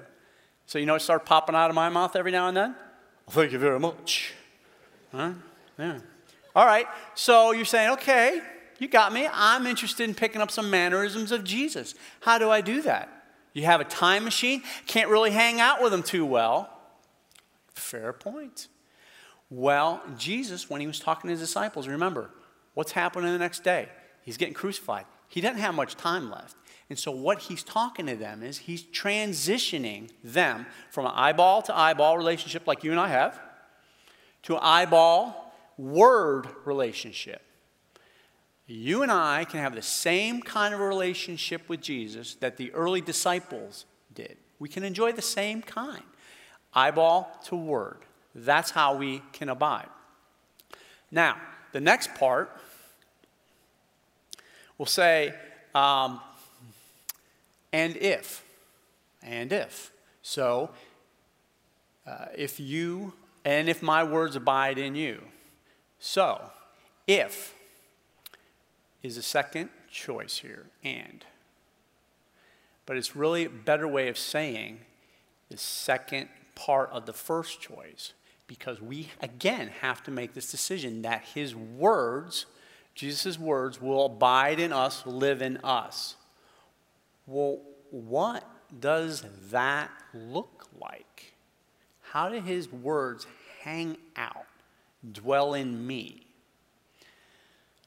So, 0.66 0.80
you 0.80 0.86
know, 0.86 0.96
it 0.96 1.02
started 1.02 1.26
popping 1.26 1.56
out 1.56 1.70
of 1.70 1.76
my 1.76 1.90
mouth 1.90 2.16
every 2.16 2.32
now 2.32 2.48
and 2.48 2.58
then? 2.58 2.76
Thank 3.30 3.52
you 3.52 3.60
very 3.60 3.80
much. 3.80 4.34
Huh? 5.12 5.32
Yeah. 5.80 6.00
All 6.56 6.66
right. 6.66 6.88
So 7.16 7.52
you're 7.52 7.66
saying, 7.66 7.92
okay, 7.92 8.42
you 8.80 8.88
got 8.88 9.12
me. 9.12 9.28
I'm 9.32 9.68
interested 9.68 10.08
in 10.08 10.16
picking 10.16 10.42
up 10.42 10.52
some 10.52 10.70
mannerisms 10.70 11.32
of 11.32 11.44
Jesus. 11.44 11.96
How 12.22 12.38
do 12.38 12.50
I 12.50 12.62
do 12.62 12.82
that? 12.84 13.10
You 13.54 13.64
have 13.66 13.82
a 13.82 13.86
time 13.86 14.24
machine, 14.24 14.64
can't 14.86 15.10
really 15.10 15.32
hang 15.32 15.62
out 15.62 15.82
with 15.82 15.94
him 15.94 16.04
too 16.04 16.26
well. 16.26 16.70
Fair 17.74 18.12
point. 18.14 18.68
Well, 19.50 20.02
Jesus, 20.18 20.70
when 20.70 20.82
he 20.82 20.88
was 20.88 21.00
talking 21.00 21.30
to 21.30 21.32
his 21.32 21.40
disciples, 21.40 21.88
remember, 21.88 22.32
what's 22.74 22.92
happening 22.92 23.32
the 23.32 23.40
next 23.40 23.64
day? 23.64 23.88
He's 24.24 24.38
getting 24.38 24.54
crucified. 24.54 25.06
He 25.28 25.40
doesn't 25.40 25.60
have 25.60 25.76
much 25.76 25.96
time 25.96 26.30
left. 26.30 26.56
And 26.90 27.00
so, 27.00 27.12
what 27.12 27.40
he's 27.40 27.64
talking 27.64 28.06
to 28.08 28.16
them 28.16 28.44
is 28.44 28.58
he's 28.60 28.84
transitioning 28.84 30.10
them 30.24 30.66
from 30.92 31.06
an 31.06 31.14
eyeball 31.16 31.62
to 31.64 31.76
eyeball 31.76 32.18
relationship 32.18 32.68
like 32.68 32.84
you 32.84 32.92
and 32.92 33.00
I 33.00 33.08
have 33.08 33.40
to 34.44 34.56
an 34.56 34.62
eyeball 34.62 35.45
word 35.78 36.48
relationship. 36.66 37.42
You 38.68 39.04
and 39.04 39.12
I 39.12 39.46
can 39.46 39.60
have 39.60 39.76
the 39.76 39.82
same 39.82 40.42
kind 40.42 40.74
of 40.74 40.80
relationship 40.80 41.70
with 41.70 41.82
Jesus 41.82 42.36
that 42.36 42.58
the 42.58 42.72
early 42.74 43.02
disciples 43.02 43.86
did. 44.14 44.38
We 44.58 44.70
can 44.70 44.84
enjoy 44.84 45.12
the 45.12 45.22
same 45.22 45.62
kind 45.62 46.04
eyeball 46.74 47.40
to 47.46 47.56
word. 47.56 48.00
That's 48.34 48.72
how 48.72 48.96
we 48.96 49.22
can 49.32 49.50
abide. 49.50 49.88
Now, 51.12 51.38
the 51.72 51.80
next 51.80 52.16
part 52.16 52.60
will 54.78 54.86
say, 54.86 55.34
um, 55.74 56.20
and 57.72 57.96
if. 57.98 58.44
And 59.22 59.54
if. 59.54 59.92
So, 60.22 60.72
uh, 62.06 62.26
if 62.36 62.60
you, 62.60 63.14
and 63.44 63.70
if 63.70 63.82
my 63.82 64.04
words 64.04 64.36
abide 64.36 64.78
in 64.78 64.96
you. 64.96 65.22
So, 66.08 66.52
if 67.08 67.56
is 69.02 69.18
a 69.18 69.24
second 69.24 69.70
choice 69.90 70.38
here, 70.38 70.68
and. 70.84 71.26
But 72.86 72.98
it's 72.98 73.16
really 73.16 73.46
a 73.46 73.50
better 73.50 73.88
way 73.88 74.08
of 74.08 74.16
saying 74.16 74.82
the 75.50 75.58
second 75.58 76.30
part 76.54 76.92
of 76.92 77.08
the 77.08 77.12
first 77.12 77.60
choice 77.60 78.14
because 78.46 78.80
we, 78.80 79.10
again, 79.20 79.72
have 79.82 80.04
to 80.04 80.12
make 80.12 80.36
this 80.36 80.52
decision 80.52 81.02
that 81.02 81.24
his 81.34 81.56
words, 81.56 82.46
Jesus' 82.94 83.40
words, 83.40 83.82
will 83.82 84.06
abide 84.06 84.60
in 84.60 84.72
us, 84.72 85.08
live 85.08 85.42
in 85.42 85.58
us. 85.64 86.18
Well, 87.26 87.62
what 87.90 88.48
does 88.80 89.24
that 89.50 89.90
look 90.14 90.68
like? 90.80 91.34
How 92.04 92.30
do 92.30 92.40
his 92.40 92.72
words 92.72 93.26
hang 93.64 93.98
out, 94.16 94.46
dwell 95.12 95.54
in 95.54 95.86
me? 95.86 96.26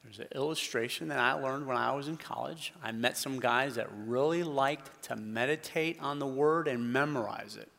There's 0.03 0.19
an 0.19 0.27
illustration 0.33 1.09
that 1.09 1.19
I 1.19 1.33
learned 1.33 1.67
when 1.67 1.77
I 1.77 1.91
was 1.93 2.07
in 2.07 2.17
college. 2.17 2.73
I 2.81 2.91
met 2.91 3.17
some 3.17 3.39
guys 3.39 3.75
that 3.75 3.89
really 3.91 4.43
liked 4.43 5.03
to 5.03 5.15
meditate 5.15 5.99
on 5.99 6.19
the 6.19 6.25
word 6.25 6.67
and 6.67 6.91
memorize 6.91 7.57
it. 7.57 7.69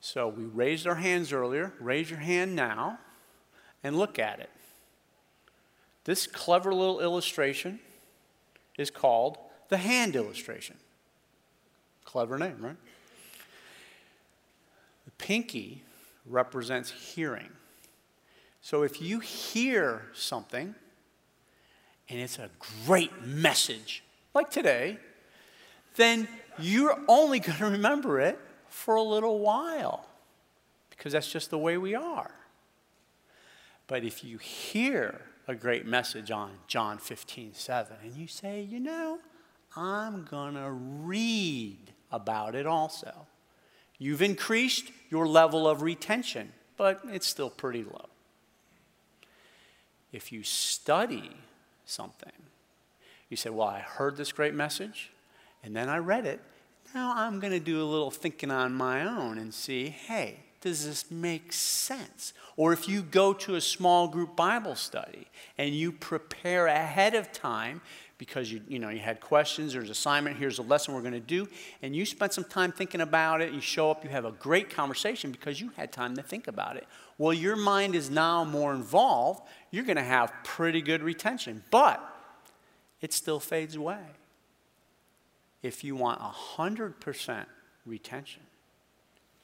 So 0.00 0.28
we 0.28 0.44
raised 0.44 0.86
our 0.86 0.96
hands 0.96 1.32
earlier. 1.32 1.72
Raise 1.78 2.10
your 2.10 2.18
hand 2.18 2.56
now 2.56 2.98
and 3.84 3.96
look 3.96 4.18
at 4.18 4.40
it. 4.40 4.50
This 6.04 6.26
clever 6.26 6.72
little 6.72 7.00
illustration 7.00 7.80
is 8.78 8.90
called 8.90 9.38
the 9.68 9.76
hand 9.76 10.16
illustration. 10.16 10.76
Clever 12.04 12.38
name, 12.38 12.56
right? 12.60 12.76
The 15.04 15.10
pinky 15.12 15.82
represents 16.24 16.90
hearing. 16.90 17.50
So 18.66 18.82
if 18.82 19.00
you 19.00 19.20
hear 19.20 20.02
something 20.12 20.74
and 22.08 22.20
it's 22.20 22.40
a 22.40 22.50
great 22.84 23.22
message, 23.24 24.02
like 24.34 24.50
today, 24.50 24.98
then 25.94 26.26
you're 26.58 26.98
only 27.06 27.38
going 27.46 27.58
to 27.58 27.66
remember 27.66 28.18
it 28.18 28.40
for 28.68 28.96
a 28.96 29.02
little 29.02 29.38
while 29.38 30.08
because 30.90 31.12
that's 31.12 31.30
just 31.30 31.50
the 31.50 31.58
way 31.58 31.78
we 31.78 31.94
are. 31.94 32.32
But 33.86 34.02
if 34.02 34.24
you 34.24 34.38
hear 34.38 35.20
a 35.46 35.54
great 35.54 35.86
message 35.86 36.32
on 36.32 36.50
John 36.66 36.98
15, 36.98 37.54
7, 37.54 37.96
and 38.02 38.16
you 38.16 38.26
say, 38.26 38.62
you 38.62 38.80
know, 38.80 39.20
I'm 39.76 40.24
going 40.24 40.54
to 40.54 40.72
read 40.72 41.92
about 42.10 42.56
it 42.56 42.66
also, 42.66 43.28
you've 43.96 44.22
increased 44.22 44.90
your 45.08 45.28
level 45.28 45.68
of 45.68 45.82
retention, 45.82 46.52
but 46.76 47.00
it's 47.04 47.28
still 47.28 47.48
pretty 47.48 47.84
low. 47.84 48.08
If 50.12 50.32
you 50.32 50.42
study 50.42 51.30
something, 51.84 52.32
you 53.28 53.36
say, 53.36 53.50
well, 53.50 53.68
I 53.68 53.80
heard 53.80 54.16
this 54.16 54.32
great 54.32 54.54
message, 54.54 55.10
and 55.62 55.74
then 55.74 55.88
I 55.88 55.98
read 55.98 56.26
it, 56.26 56.40
now 56.94 57.12
I'm 57.14 57.40
going 57.40 57.52
to 57.52 57.60
do 57.60 57.82
a 57.82 57.84
little 57.84 58.10
thinking 58.10 58.50
on 58.50 58.72
my 58.72 59.02
own 59.04 59.38
and 59.38 59.52
see 59.52 59.88
hey, 59.88 60.40
does 60.60 60.86
this 60.86 61.10
make 61.10 61.52
sense? 61.52 62.32
Or 62.56 62.72
if 62.72 62.88
you 62.88 63.02
go 63.02 63.32
to 63.34 63.54
a 63.54 63.60
small 63.60 64.08
group 64.08 64.34
Bible 64.34 64.74
study 64.74 65.26
and 65.58 65.74
you 65.74 65.92
prepare 65.92 66.66
ahead 66.66 67.14
of 67.14 67.30
time 67.32 67.82
because 68.18 68.50
you, 68.50 68.62
you, 68.66 68.78
know, 68.78 68.88
you 68.88 68.98
had 68.98 69.20
questions, 69.20 69.74
there's 69.74 69.90
assignment, 69.90 70.36
here's 70.36 70.58
a 70.58 70.62
lesson 70.62 70.94
we're 70.94 71.00
going 71.00 71.12
to 71.12 71.20
do, 71.20 71.48
and 71.82 71.94
you 71.94 72.06
spent 72.06 72.32
some 72.32 72.44
time 72.44 72.72
thinking 72.72 73.00
about 73.00 73.42
it, 73.42 73.52
you 73.52 73.60
show 73.60 73.90
up, 73.90 74.02
you 74.04 74.10
have 74.10 74.24
a 74.24 74.32
great 74.32 74.70
conversation 74.70 75.30
because 75.30 75.60
you 75.60 75.70
had 75.76 75.92
time 75.92 76.16
to 76.16 76.22
think 76.22 76.48
about 76.48 76.76
it. 76.76 76.86
Well, 77.18 77.34
your 77.34 77.56
mind 77.56 77.94
is 77.94 78.10
now 78.10 78.44
more 78.44 78.72
involved, 78.72 79.42
you're 79.70 79.84
going 79.84 79.96
to 79.96 80.02
have 80.02 80.32
pretty 80.44 80.80
good 80.80 81.02
retention, 81.02 81.62
but 81.70 82.02
it 83.00 83.12
still 83.12 83.40
fades 83.40 83.76
away 83.76 83.98
if 85.66 85.82
you 85.82 85.96
want 85.96 86.20
100% 86.20 87.46
retention, 87.84 88.42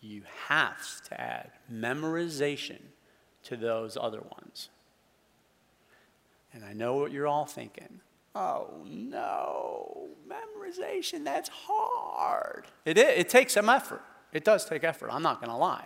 you 0.01 0.23
have 0.49 1.03
to 1.09 1.21
add 1.21 1.51
memorization 1.73 2.79
to 3.45 3.57
those 3.57 3.97
other 4.01 4.21
ones. 4.21 4.69
And 6.55 6.65
I 6.65 6.73
know 6.73 6.95
what 6.95 7.13
you're 7.13 7.27
all 7.27 7.47
thinking. 7.47 8.01
Oh 8.35 8.71
no, 8.85 10.09
memorization, 10.27 11.25
that's 11.25 11.51
hard. 11.51 12.65
It, 12.85 12.97
is, 12.97 13.05
it 13.05 13.29
takes 13.29 13.53
some 13.55 13.69
effort. 13.69 14.03
It 14.33 14.45
does 14.45 14.65
take 14.65 14.85
effort, 14.85 15.11
I'm 15.13 15.23
not 15.23 15.41
going 15.41 15.51
to 15.51 15.57
lie. 15.57 15.85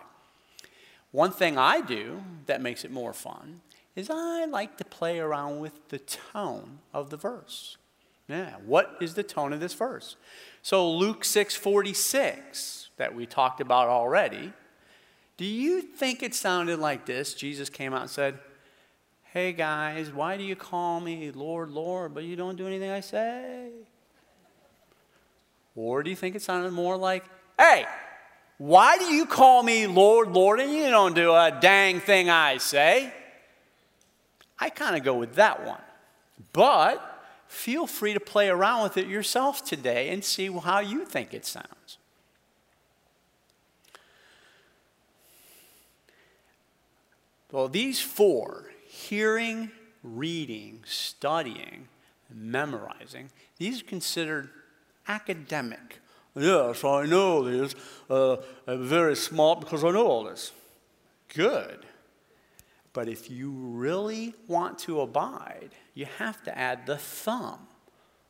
One 1.10 1.32
thing 1.32 1.58
I 1.58 1.80
do 1.80 2.22
that 2.46 2.60
makes 2.60 2.84
it 2.84 2.90
more 2.90 3.12
fun 3.12 3.62
is 3.96 4.10
I 4.10 4.44
like 4.44 4.76
to 4.76 4.84
play 4.84 5.18
around 5.18 5.58
with 5.60 5.88
the 5.88 5.98
tone 5.98 6.78
of 6.92 7.10
the 7.10 7.16
verse. 7.16 7.78
Yeah, 8.28 8.54
what 8.64 8.96
is 9.00 9.14
the 9.14 9.22
tone 9.22 9.52
of 9.52 9.60
this 9.60 9.72
verse? 9.72 10.16
So 10.62 10.90
Luke 10.90 11.22
6:46 11.22 12.88
that 12.96 13.14
we 13.14 13.26
talked 13.26 13.60
about 13.60 13.88
already, 13.88 14.52
do 15.36 15.44
you 15.44 15.82
think 15.82 16.22
it 16.22 16.34
sounded 16.34 16.78
like 16.78 17.06
this? 17.06 17.34
Jesus 17.34 17.68
came 17.68 17.92
out 17.92 18.02
and 18.02 18.10
said, 18.10 18.38
Hey 19.36 19.52
guys, 19.52 20.10
why 20.10 20.38
do 20.38 20.44
you 20.44 20.56
call 20.56 20.98
me 20.98 21.30
Lord, 21.30 21.68
Lord, 21.68 22.14
but 22.14 22.24
you 22.24 22.36
don't 22.36 22.56
do 22.56 22.66
anything 22.66 22.88
I 22.88 23.00
say? 23.00 23.68
Or 25.74 26.02
do 26.02 26.08
you 26.08 26.16
think 26.16 26.36
it 26.36 26.40
sounded 26.40 26.72
more 26.72 26.96
like, 26.96 27.22
Hey, 27.58 27.84
why 28.56 28.96
do 28.96 29.04
you 29.04 29.26
call 29.26 29.62
me 29.62 29.86
Lord, 29.86 30.28
Lord, 30.28 30.58
and 30.58 30.72
you 30.72 30.88
don't 30.88 31.14
do 31.14 31.32
a 31.32 31.54
dang 31.60 32.00
thing 32.00 32.30
I 32.30 32.56
say? 32.56 33.12
I 34.58 34.70
kind 34.70 34.96
of 34.96 35.02
go 35.02 35.18
with 35.18 35.34
that 35.34 35.66
one. 35.66 35.82
But 36.54 37.02
feel 37.46 37.86
free 37.86 38.14
to 38.14 38.20
play 38.20 38.48
around 38.48 38.84
with 38.84 38.96
it 38.96 39.06
yourself 39.06 39.62
today 39.62 40.08
and 40.08 40.24
see 40.24 40.50
how 40.50 40.80
you 40.80 41.04
think 41.04 41.34
it 41.34 41.44
sounds. 41.44 41.98
Well, 47.52 47.68
these 47.68 48.00
four 48.00 48.65
hearing, 49.08 49.70
reading, 50.02 50.82
studying, 50.86 51.88
memorizing 52.30 53.30
these 53.58 53.80
are 53.80 53.84
considered 53.84 54.50
academic. 55.08 56.00
Yes, 56.34 56.84
I 56.84 57.06
know 57.06 57.44
this. 57.44 57.74
Uh, 58.10 58.36
I'm 58.66 58.84
very 58.84 59.16
smart 59.16 59.60
because 59.60 59.82
I 59.82 59.90
know 59.90 60.06
all 60.06 60.24
this. 60.24 60.52
Good. 61.34 61.86
But 62.92 63.08
if 63.08 63.30
you 63.30 63.50
really 63.50 64.34
want 64.46 64.78
to 64.80 65.00
abide, 65.00 65.70
you 65.94 66.06
have 66.18 66.42
to 66.44 66.56
add 66.56 66.86
the 66.86 66.98
thumb. 66.98 67.60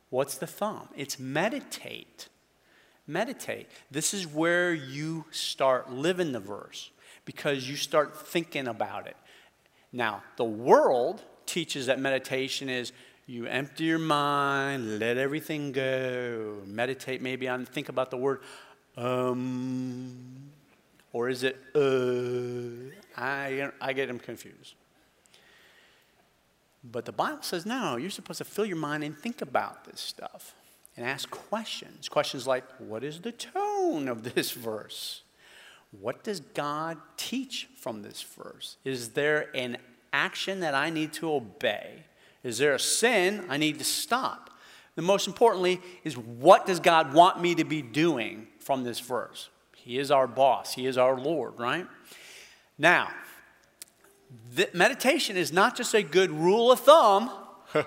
What's 0.09 0.37
the 0.37 0.47
thumb? 0.47 0.87
It's 0.95 1.19
meditate. 1.19 2.29
Meditate. 3.05 3.67
This 3.91 4.13
is 4.13 4.25
where 4.25 4.73
you 4.73 5.25
start 5.31 5.91
living 5.91 6.31
the 6.31 6.39
verse 6.39 6.91
because 7.25 7.69
you 7.69 7.75
start 7.75 8.27
thinking 8.27 8.67
about 8.67 9.07
it. 9.07 9.17
Now, 9.97 10.21
the 10.35 10.45
world 10.45 11.23
teaches 11.47 11.87
that 11.87 11.99
meditation 11.99 12.69
is 12.69 12.91
you 13.25 13.47
empty 13.47 13.85
your 13.85 13.97
mind, 13.97 14.99
let 14.99 15.17
everything 15.17 15.71
go, 15.71 16.59
meditate 16.67 17.19
maybe 17.19 17.47
on, 17.47 17.65
think 17.65 17.89
about 17.89 18.11
the 18.11 18.17
word 18.17 18.41
um, 18.95 20.51
or 21.13 21.29
is 21.29 21.41
it 21.41 21.57
uh? 21.73 22.93
I, 23.19 23.71
I 23.81 23.93
get 23.93 24.07
them 24.07 24.19
confused. 24.19 24.75
But 26.83 27.05
the 27.05 27.11
Bible 27.11 27.41
says, 27.41 27.65
no, 27.65 27.97
you're 27.97 28.11
supposed 28.11 28.37
to 28.37 28.45
fill 28.45 28.65
your 28.65 28.77
mind 28.77 29.03
and 29.03 29.17
think 29.17 29.41
about 29.41 29.85
this 29.85 29.99
stuff 29.99 30.53
and 30.95 31.03
ask 31.07 31.27
questions. 31.31 32.07
Questions 32.07 32.45
like, 32.45 32.63
what 32.77 33.03
is 33.03 33.21
the 33.21 33.31
tone 33.31 34.07
of 34.07 34.35
this 34.35 34.51
verse? 34.69 35.23
What 35.91 36.23
does 36.23 36.39
God 36.39 36.97
teach 37.15 37.69
from 37.77 38.01
this 38.01 38.21
verse? 38.21 38.77
Is 38.83 39.09
there 39.09 39.49
an 39.55 39.77
action 40.11 40.59
that 40.59 40.75
I 40.75 40.89
need 40.89 41.13
to 41.13 41.31
obey? 41.31 42.03
Is 42.43 42.57
there 42.57 42.75
a 42.75 42.79
sin 42.79 43.45
I 43.49 43.57
need 43.57 43.79
to 43.79 43.85
stop? 43.85 44.49
The 44.95 45.01
most 45.01 45.27
importantly 45.27 45.79
is 46.03 46.17
what 46.17 46.65
does 46.65 46.79
God 46.79 47.13
want 47.13 47.41
me 47.41 47.55
to 47.55 47.63
be 47.63 47.81
doing 47.81 48.47
from 48.59 48.83
this 48.83 48.99
verse? 48.99 49.49
He 49.75 49.99
is 49.99 50.11
our 50.11 50.27
boss, 50.27 50.73
He 50.73 50.85
is 50.85 50.97
our 50.97 51.17
Lord, 51.17 51.59
right? 51.59 51.87
Now, 52.77 53.09
meditation 54.73 55.37
is 55.37 55.53
not 55.53 55.75
just 55.75 55.93
a 55.93 56.03
good 56.03 56.31
rule 56.31 56.71
of 56.71 56.79
thumb. 56.79 57.31
okay, 57.75 57.85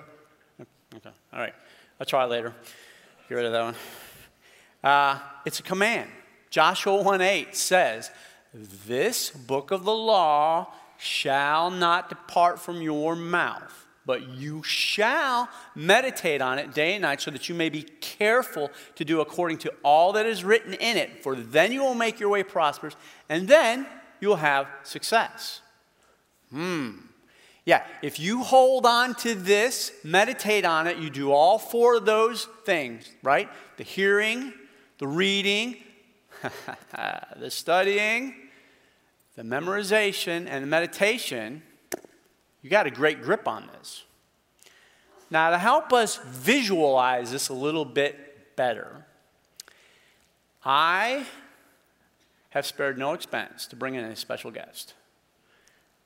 all 1.33 1.39
right. 1.39 1.53
I'll 1.99 2.05
try 2.05 2.25
later. 2.25 2.53
Get 3.29 3.35
rid 3.35 3.45
of 3.45 3.51
that 3.51 3.63
one. 3.63 3.75
Uh, 4.83 5.19
it's 5.45 5.59
a 5.59 5.63
command. 5.63 6.09
Joshua 6.51 7.01
1 7.01 7.21
8 7.21 7.55
says, 7.55 8.11
This 8.53 9.31
book 9.31 9.71
of 9.71 9.85
the 9.85 9.95
law 9.95 10.73
shall 10.97 11.71
not 11.71 12.09
depart 12.09 12.59
from 12.59 12.81
your 12.81 13.15
mouth, 13.15 13.87
but 14.05 14.27
you 14.27 14.61
shall 14.61 15.49
meditate 15.75 16.41
on 16.41 16.59
it 16.59 16.73
day 16.73 16.93
and 16.93 17.03
night, 17.03 17.21
so 17.21 17.31
that 17.31 17.47
you 17.47 17.55
may 17.55 17.69
be 17.69 17.83
careful 18.01 18.69
to 18.95 19.05
do 19.05 19.21
according 19.21 19.59
to 19.59 19.73
all 19.81 20.11
that 20.11 20.25
is 20.25 20.43
written 20.43 20.73
in 20.73 20.97
it. 20.97 21.23
For 21.23 21.37
then 21.37 21.71
you 21.71 21.81
will 21.81 21.95
make 21.95 22.19
your 22.19 22.29
way 22.29 22.43
prosperous, 22.43 22.97
and 23.29 23.47
then 23.47 23.87
you'll 24.19 24.35
have 24.35 24.67
success. 24.83 25.61
Hmm. 26.49 26.91
Yeah, 27.63 27.85
if 28.01 28.19
you 28.19 28.43
hold 28.43 28.85
on 28.85 29.15
to 29.15 29.35
this, 29.35 29.93
meditate 30.03 30.65
on 30.65 30.87
it, 30.87 30.97
you 30.97 31.09
do 31.09 31.31
all 31.31 31.57
four 31.57 31.95
of 31.95 32.05
those 32.05 32.45
things, 32.65 33.09
right? 33.23 33.47
The 33.77 33.83
hearing, 33.83 34.51
the 34.97 35.07
reading, 35.07 35.77
the 37.37 37.49
studying, 37.49 38.35
the 39.35 39.43
memorization, 39.43 40.47
and 40.47 40.63
the 40.63 40.67
meditation, 40.67 41.61
you 42.61 42.69
got 42.69 42.87
a 42.87 42.91
great 42.91 43.21
grip 43.21 43.47
on 43.47 43.69
this. 43.77 44.03
Now, 45.29 45.51
to 45.51 45.57
help 45.57 45.93
us 45.93 46.17
visualize 46.25 47.31
this 47.31 47.49
a 47.49 47.53
little 47.53 47.85
bit 47.85 48.55
better, 48.55 49.05
I 50.63 51.25
have 52.49 52.65
spared 52.65 52.97
no 52.97 53.13
expense 53.13 53.65
to 53.67 53.75
bring 53.75 53.95
in 53.95 54.03
a 54.03 54.15
special 54.15 54.51
guest. 54.51 54.93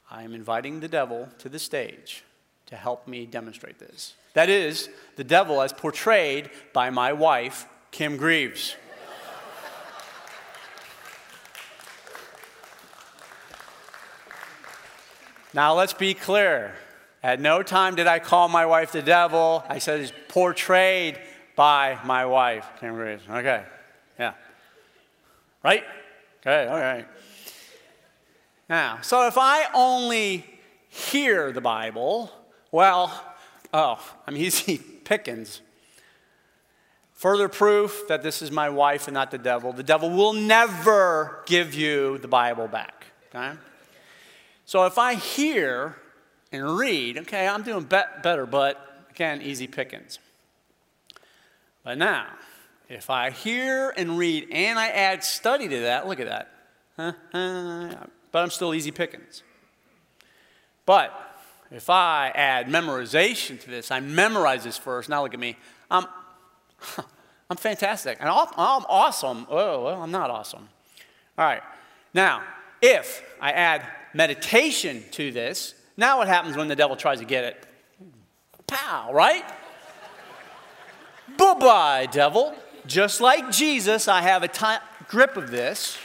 I 0.09 0.23
am 0.23 0.33
inviting 0.33 0.79
the 0.79 0.87
devil 0.87 1.27
to 1.39 1.49
the 1.49 1.59
stage 1.59 2.23
to 2.67 2.75
help 2.75 3.07
me 3.07 3.25
demonstrate 3.25 3.79
this. 3.79 4.13
That 4.33 4.49
is, 4.49 4.89
the 5.15 5.23
devil 5.23 5.61
as 5.61 5.73
portrayed 5.73 6.51
by 6.73 6.89
my 6.89 7.13
wife, 7.13 7.67
Kim 7.91 8.17
Greaves. 8.17 8.75
Now, 15.55 15.73
let's 15.73 15.93
be 15.93 16.13
clear. 16.13 16.75
At 17.23 17.39
no 17.39 17.63
time 17.63 17.95
did 17.95 18.05
I 18.05 18.19
call 18.19 18.49
my 18.49 18.65
wife 18.65 18.91
the 18.91 19.01
devil. 19.01 19.63
I 19.69 19.79
said 19.79 20.01
it's 20.01 20.13
portrayed 20.27 21.17
by 21.55 21.97
my 22.03 22.25
wife. 22.25 22.67
Okay, 22.83 23.63
yeah. 24.19 24.33
Right? 25.63 25.83
Okay, 26.41 26.67
all 26.67 26.77
right. 26.77 27.07
Now, 28.69 28.99
so 29.01 29.27
if 29.27 29.37
I 29.37 29.67
only 29.73 30.45
hear 30.89 31.51
the 31.51 31.61
Bible, 31.61 32.29
well, 32.71 33.23
oh, 33.73 33.99
I'm 34.27 34.35
easy 34.35 34.77
pickings. 35.05 35.61
Further 37.13 37.47
proof 37.47 38.09
that 38.09 38.23
this 38.23 38.41
is 38.41 38.51
my 38.51 38.69
wife 38.69 39.07
and 39.07 39.13
not 39.13 39.31
the 39.31 39.37
devil. 39.37 39.71
The 39.71 39.83
devil 39.83 40.09
will 40.09 40.33
never 40.33 41.43
give 41.45 41.73
you 41.73 42.17
the 42.17 42.27
Bible 42.27 42.67
back. 42.67 43.05
Okay? 43.33 43.57
So 44.65 44.85
if 44.85 44.97
I 44.97 45.13
hear 45.13 45.95
and 46.51 46.77
read, 46.77 47.19
okay, 47.19 47.47
I'm 47.47 47.63
doing 47.63 47.83
be- 47.83 48.01
better, 48.23 48.45
but 48.45 49.05
again, 49.11 49.41
easy 49.41 49.67
pickings. 49.67 50.19
But 51.83 51.99
now, 51.99 52.27
if 52.89 53.09
I 53.09 53.29
hear 53.29 53.93
and 53.95 54.17
read 54.17 54.47
and 54.51 54.79
I 54.79 54.89
add 54.89 55.23
study 55.23 55.67
to 55.67 55.79
that, 55.81 56.07
look 56.07 56.19
at 56.19 56.27
that. 56.27 56.51
but 58.31 58.39
I'm 58.43 58.49
still 58.49 58.73
easy 58.73 58.91
pickings. 58.91 59.43
But 60.85 61.11
if 61.71 61.89
I 61.89 62.31
add 62.33 62.67
memorization 62.67 63.59
to 63.61 63.69
this, 63.69 63.91
I 63.91 63.99
memorize 63.99 64.63
this 64.63 64.77
first. 64.77 65.09
Now 65.09 65.23
look 65.23 65.33
at 65.33 65.39
me. 65.39 65.57
I'm, 65.91 66.05
I'm 67.49 67.57
fantastic. 67.57 68.17
And 68.19 68.29
I'm 68.29 68.35
awesome. 68.57 69.45
Oh, 69.49 69.83
well, 69.83 70.01
I'm 70.01 70.11
not 70.11 70.31
awesome. 70.31 70.69
All 71.37 71.45
right. 71.45 71.61
Now, 72.13 72.43
if 72.85 73.23
I 73.41 73.51
add 73.51 73.85
meditation 74.13 75.03
to 75.11 75.31
this, 75.31 75.73
now 75.97 76.19
what 76.19 76.27
happens 76.27 76.55
when 76.55 76.67
the 76.67 76.75
devil 76.75 76.95
tries 76.95 77.19
to 77.19 77.25
get 77.25 77.43
it? 77.43 77.65
Pow, 78.67 79.11
right? 79.13 79.43
bye 81.37 81.53
bye, 81.55 82.07
devil. 82.11 82.55
Just 82.85 83.19
like 83.19 83.51
Jesus, 83.51 84.07
I 84.07 84.21
have 84.21 84.43
a 84.43 84.47
tight 84.47 84.81
grip 85.07 85.37
of 85.37 85.49
this. 85.49 85.97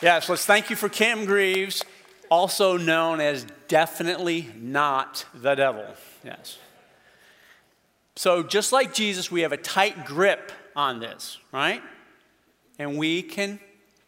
Yes, 0.00 0.28
let's 0.28 0.46
thank 0.46 0.70
you 0.70 0.76
for 0.76 0.88
Kim 0.88 1.24
Greaves, 1.26 1.84
also 2.30 2.76
known 2.76 3.20
as 3.20 3.44
definitely 3.66 4.48
not 4.56 5.26
the 5.34 5.54
devil. 5.54 5.84
Yes. 6.24 6.58
So, 8.14 8.42
just 8.42 8.72
like 8.72 8.94
Jesus, 8.94 9.30
we 9.30 9.42
have 9.42 9.52
a 9.52 9.56
tight 9.56 10.04
grip 10.04 10.52
on 10.74 11.00
this, 11.00 11.38
right? 11.52 11.82
And 12.78 12.96
we 12.96 13.22
can 13.22 13.60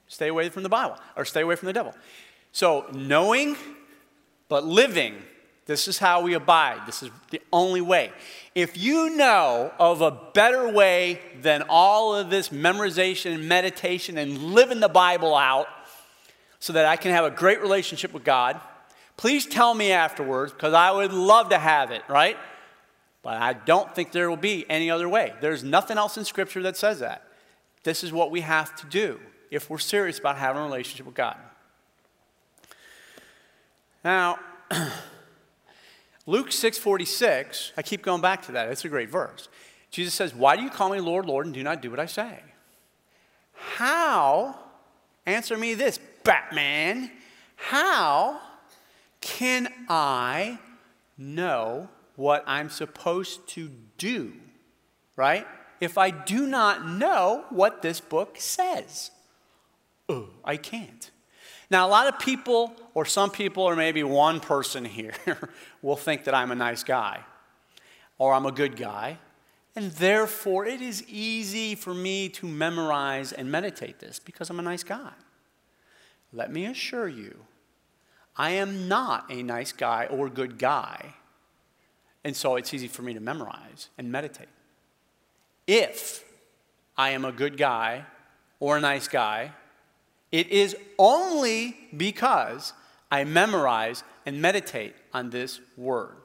stay 0.08 0.28
away 0.28 0.48
from 0.48 0.62
the 0.62 0.68
Bible 0.68 0.96
or 1.16 1.24
stay 1.24 1.42
away 1.42 1.56
from 1.56 1.66
the 1.66 1.72
devil. 1.72 1.94
So, 2.52 2.86
knowing 2.92 3.56
but 4.48 4.64
living 4.64 5.14
This 5.70 5.86
is 5.86 5.98
how 5.98 6.22
we 6.22 6.34
abide. 6.34 6.84
This 6.84 7.00
is 7.00 7.10
the 7.30 7.40
only 7.52 7.80
way. 7.80 8.10
If 8.56 8.76
you 8.76 9.16
know 9.16 9.70
of 9.78 10.00
a 10.00 10.10
better 10.10 10.68
way 10.68 11.20
than 11.42 11.62
all 11.68 12.16
of 12.16 12.28
this 12.28 12.48
memorization 12.48 13.34
and 13.34 13.48
meditation 13.48 14.18
and 14.18 14.36
living 14.36 14.80
the 14.80 14.88
Bible 14.88 15.36
out 15.36 15.68
so 16.58 16.72
that 16.72 16.86
I 16.86 16.96
can 16.96 17.12
have 17.12 17.24
a 17.24 17.30
great 17.30 17.60
relationship 17.60 18.12
with 18.12 18.24
God, 18.24 18.60
please 19.16 19.46
tell 19.46 19.72
me 19.72 19.92
afterwards 19.92 20.52
because 20.52 20.74
I 20.74 20.90
would 20.90 21.12
love 21.12 21.50
to 21.50 21.58
have 21.58 21.92
it, 21.92 22.02
right? 22.08 22.36
But 23.22 23.36
I 23.36 23.52
don't 23.52 23.94
think 23.94 24.10
there 24.10 24.28
will 24.28 24.36
be 24.36 24.68
any 24.68 24.90
other 24.90 25.08
way. 25.08 25.34
There's 25.40 25.62
nothing 25.62 25.98
else 25.98 26.18
in 26.18 26.24
Scripture 26.24 26.62
that 26.62 26.76
says 26.76 26.98
that. 26.98 27.22
This 27.82 28.04
is 28.04 28.12
what 28.12 28.30
we 28.30 28.42
have 28.42 28.74
to 28.76 28.86
do 28.86 29.20
if 29.50 29.70
we're 29.70 29.78
serious 29.78 30.18
about 30.18 30.36
having 30.36 30.60
a 30.60 30.64
relationship 30.64 31.06
with 31.06 31.14
God. 31.14 31.36
Now, 34.04 34.38
Luke 36.26 36.50
6:46, 36.50 37.72
I 37.76 37.82
keep 37.82 38.02
going 38.02 38.20
back 38.20 38.42
to 38.42 38.52
that. 38.52 38.68
It's 38.68 38.84
a 38.84 38.88
great 38.88 39.10
verse. 39.10 39.48
Jesus 39.90 40.14
says, 40.14 40.34
"Why 40.34 40.56
do 40.56 40.62
you 40.62 40.70
call 40.70 40.90
me 40.90 41.00
Lord, 41.00 41.26
Lord, 41.26 41.46
and 41.46 41.54
do 41.54 41.62
not 41.62 41.82
do 41.82 41.90
what 41.90 42.00
I 42.00 42.06
say?" 42.06 42.40
How? 43.52 44.58
Answer 45.26 45.56
me 45.56 45.74
this, 45.74 45.98
Batman. 46.24 47.10
How 47.56 48.40
can 49.20 49.68
I 49.88 50.58
know 51.18 51.88
what 52.16 52.42
I'm 52.46 52.70
supposed 52.70 53.46
to 53.48 53.70
do? 53.98 54.32
Right? 55.16 55.46
If 55.80 55.96
I 55.96 56.10
do 56.10 56.46
not 56.46 56.86
know 56.86 57.44
what 57.50 57.82
this 57.82 58.00
book 58.00 58.36
says, 58.38 59.10
oh, 60.08 60.28
I 60.44 60.56
can't. 60.56 61.10
Now, 61.70 61.86
a 61.86 61.90
lot 61.90 62.08
of 62.08 62.18
people, 62.18 62.74
or 62.94 63.06
some 63.06 63.30
people, 63.30 63.62
or 63.62 63.76
maybe 63.76 64.02
one 64.02 64.40
person 64.40 64.84
here, 64.84 65.14
will 65.82 65.96
think 65.96 66.24
that 66.24 66.34
I'm 66.34 66.50
a 66.50 66.56
nice 66.56 66.82
guy 66.82 67.24
or 68.18 68.34
I'm 68.34 68.44
a 68.44 68.52
good 68.52 68.76
guy. 68.76 69.18
And 69.76 69.92
therefore, 69.92 70.66
it 70.66 70.80
is 70.80 71.08
easy 71.08 71.74
for 71.76 71.94
me 71.94 72.28
to 72.30 72.46
memorize 72.46 73.32
and 73.32 73.50
meditate 73.50 74.00
this 74.00 74.18
because 74.18 74.50
I'm 74.50 74.58
a 74.58 74.62
nice 74.62 74.82
guy. 74.82 75.12
Let 76.32 76.52
me 76.52 76.66
assure 76.66 77.08
you, 77.08 77.44
I 78.36 78.50
am 78.50 78.88
not 78.88 79.26
a 79.30 79.42
nice 79.42 79.72
guy 79.72 80.06
or 80.06 80.28
good 80.28 80.58
guy. 80.58 81.14
And 82.24 82.36
so 82.36 82.56
it's 82.56 82.74
easy 82.74 82.88
for 82.88 83.02
me 83.02 83.14
to 83.14 83.20
memorize 83.20 83.88
and 83.96 84.10
meditate. 84.10 84.48
If 85.72 86.24
I 86.98 87.10
am 87.10 87.24
a 87.24 87.30
good 87.30 87.56
guy 87.56 88.04
or 88.58 88.76
a 88.76 88.80
nice 88.80 89.06
guy, 89.06 89.52
it 90.32 90.48
is 90.48 90.74
only 90.98 91.76
because 91.96 92.72
I 93.08 93.22
memorize 93.22 94.02
and 94.26 94.42
meditate 94.42 94.96
on 95.14 95.30
this 95.30 95.60
word. 95.76 96.16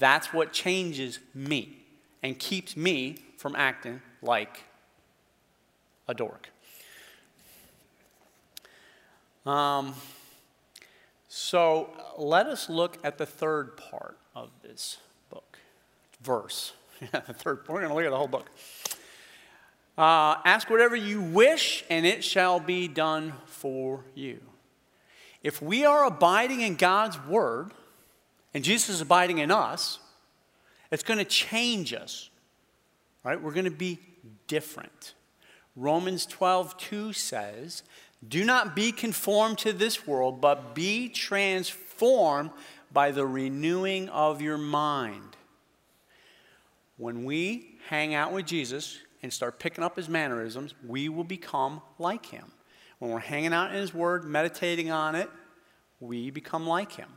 That's 0.00 0.32
what 0.32 0.52
changes 0.52 1.20
me 1.32 1.78
and 2.24 2.36
keeps 2.40 2.76
me 2.76 3.18
from 3.36 3.54
acting 3.54 4.02
like 4.20 4.64
a 6.08 6.14
dork. 6.14 6.48
Um, 9.46 9.94
so 11.28 11.90
let 12.18 12.48
us 12.48 12.68
look 12.68 12.98
at 13.04 13.16
the 13.16 13.26
third 13.26 13.76
part 13.76 14.18
of 14.34 14.50
this 14.60 14.96
book, 15.30 15.60
verse. 16.20 16.72
The 17.12 17.34
third. 17.34 17.60
We're 17.68 17.76
going 17.76 17.88
to 17.88 17.94
look 17.94 18.04
at 18.04 18.10
the 18.10 18.16
whole 18.16 18.28
book. 18.28 18.50
Uh, 19.98 20.36
ask 20.44 20.70
whatever 20.70 20.94
you 20.94 21.20
wish, 21.20 21.84
and 21.90 22.06
it 22.06 22.22
shall 22.22 22.60
be 22.60 22.86
done 22.86 23.32
for 23.46 24.04
you. 24.14 24.38
If 25.42 25.60
we 25.60 25.84
are 25.84 26.04
abiding 26.04 26.60
in 26.60 26.76
God's 26.76 27.18
word, 27.26 27.72
and 28.54 28.62
Jesus 28.62 28.90
is 28.90 29.00
abiding 29.00 29.38
in 29.38 29.50
us, 29.50 29.98
it's 30.92 31.02
going 31.02 31.18
to 31.18 31.24
change 31.24 31.92
us. 31.92 32.30
Right? 33.24 33.42
We're 33.42 33.52
going 33.52 33.64
to 33.64 33.72
be 33.72 33.98
different. 34.46 35.14
Romans 35.74 36.26
12, 36.26 36.78
2 36.78 37.12
says, 37.12 37.82
Do 38.26 38.44
not 38.44 38.76
be 38.76 38.92
conformed 38.92 39.58
to 39.58 39.72
this 39.72 40.06
world, 40.06 40.40
but 40.40 40.76
be 40.76 41.08
transformed 41.08 42.50
by 42.92 43.10
the 43.10 43.26
renewing 43.26 44.08
of 44.10 44.40
your 44.40 44.58
mind. 44.58 45.36
When 46.98 47.24
we 47.24 47.78
hang 47.88 48.14
out 48.14 48.32
with 48.32 48.46
Jesus, 48.46 48.98
and 49.22 49.32
start 49.32 49.58
picking 49.58 49.82
up 49.82 49.96
his 49.96 50.08
mannerisms, 50.08 50.74
we 50.86 51.08
will 51.08 51.24
become 51.24 51.80
like 51.98 52.26
him. 52.26 52.52
When 52.98 53.10
we're 53.10 53.18
hanging 53.18 53.52
out 53.52 53.70
in 53.70 53.76
his 53.76 53.94
word, 53.94 54.24
meditating 54.24 54.90
on 54.90 55.14
it, 55.14 55.30
we 56.00 56.30
become 56.30 56.66
like 56.66 56.92
him. 56.92 57.08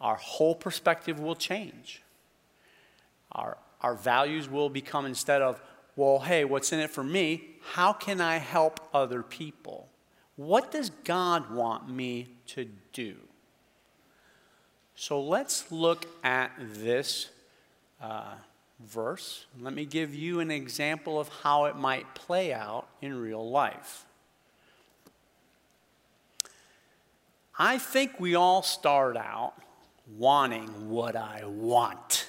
Our 0.00 0.16
whole 0.16 0.54
perspective 0.54 1.18
will 1.18 1.34
change. 1.34 2.02
Our, 3.32 3.56
our 3.80 3.94
values 3.94 4.48
will 4.48 4.68
become 4.68 5.06
instead 5.06 5.42
of, 5.42 5.60
well, 5.96 6.20
hey, 6.20 6.44
what's 6.44 6.72
in 6.72 6.80
it 6.80 6.90
for 6.90 7.04
me? 7.04 7.56
How 7.72 7.92
can 7.92 8.20
I 8.20 8.36
help 8.36 8.80
other 8.92 9.22
people? 9.22 9.88
What 10.36 10.70
does 10.70 10.90
God 11.04 11.50
want 11.50 11.88
me 11.88 12.28
to 12.48 12.66
do? 12.92 13.16
So 14.94 15.20
let's 15.20 15.70
look 15.70 16.06
at 16.22 16.52
this 16.58 17.30
uh, 18.00 18.34
verse. 18.80 19.46
Let 19.60 19.74
me 19.74 19.84
give 19.84 20.14
you 20.14 20.40
an 20.40 20.50
example 20.50 21.18
of 21.18 21.28
how 21.42 21.64
it 21.66 21.76
might 21.76 22.14
play 22.14 22.52
out 22.52 22.88
in 23.00 23.14
real 23.20 23.48
life. 23.48 24.04
I 27.58 27.78
think 27.78 28.20
we 28.20 28.34
all 28.34 28.62
start 28.62 29.16
out 29.16 29.54
wanting 30.16 30.90
what 30.90 31.16
I 31.16 31.44
want, 31.46 32.28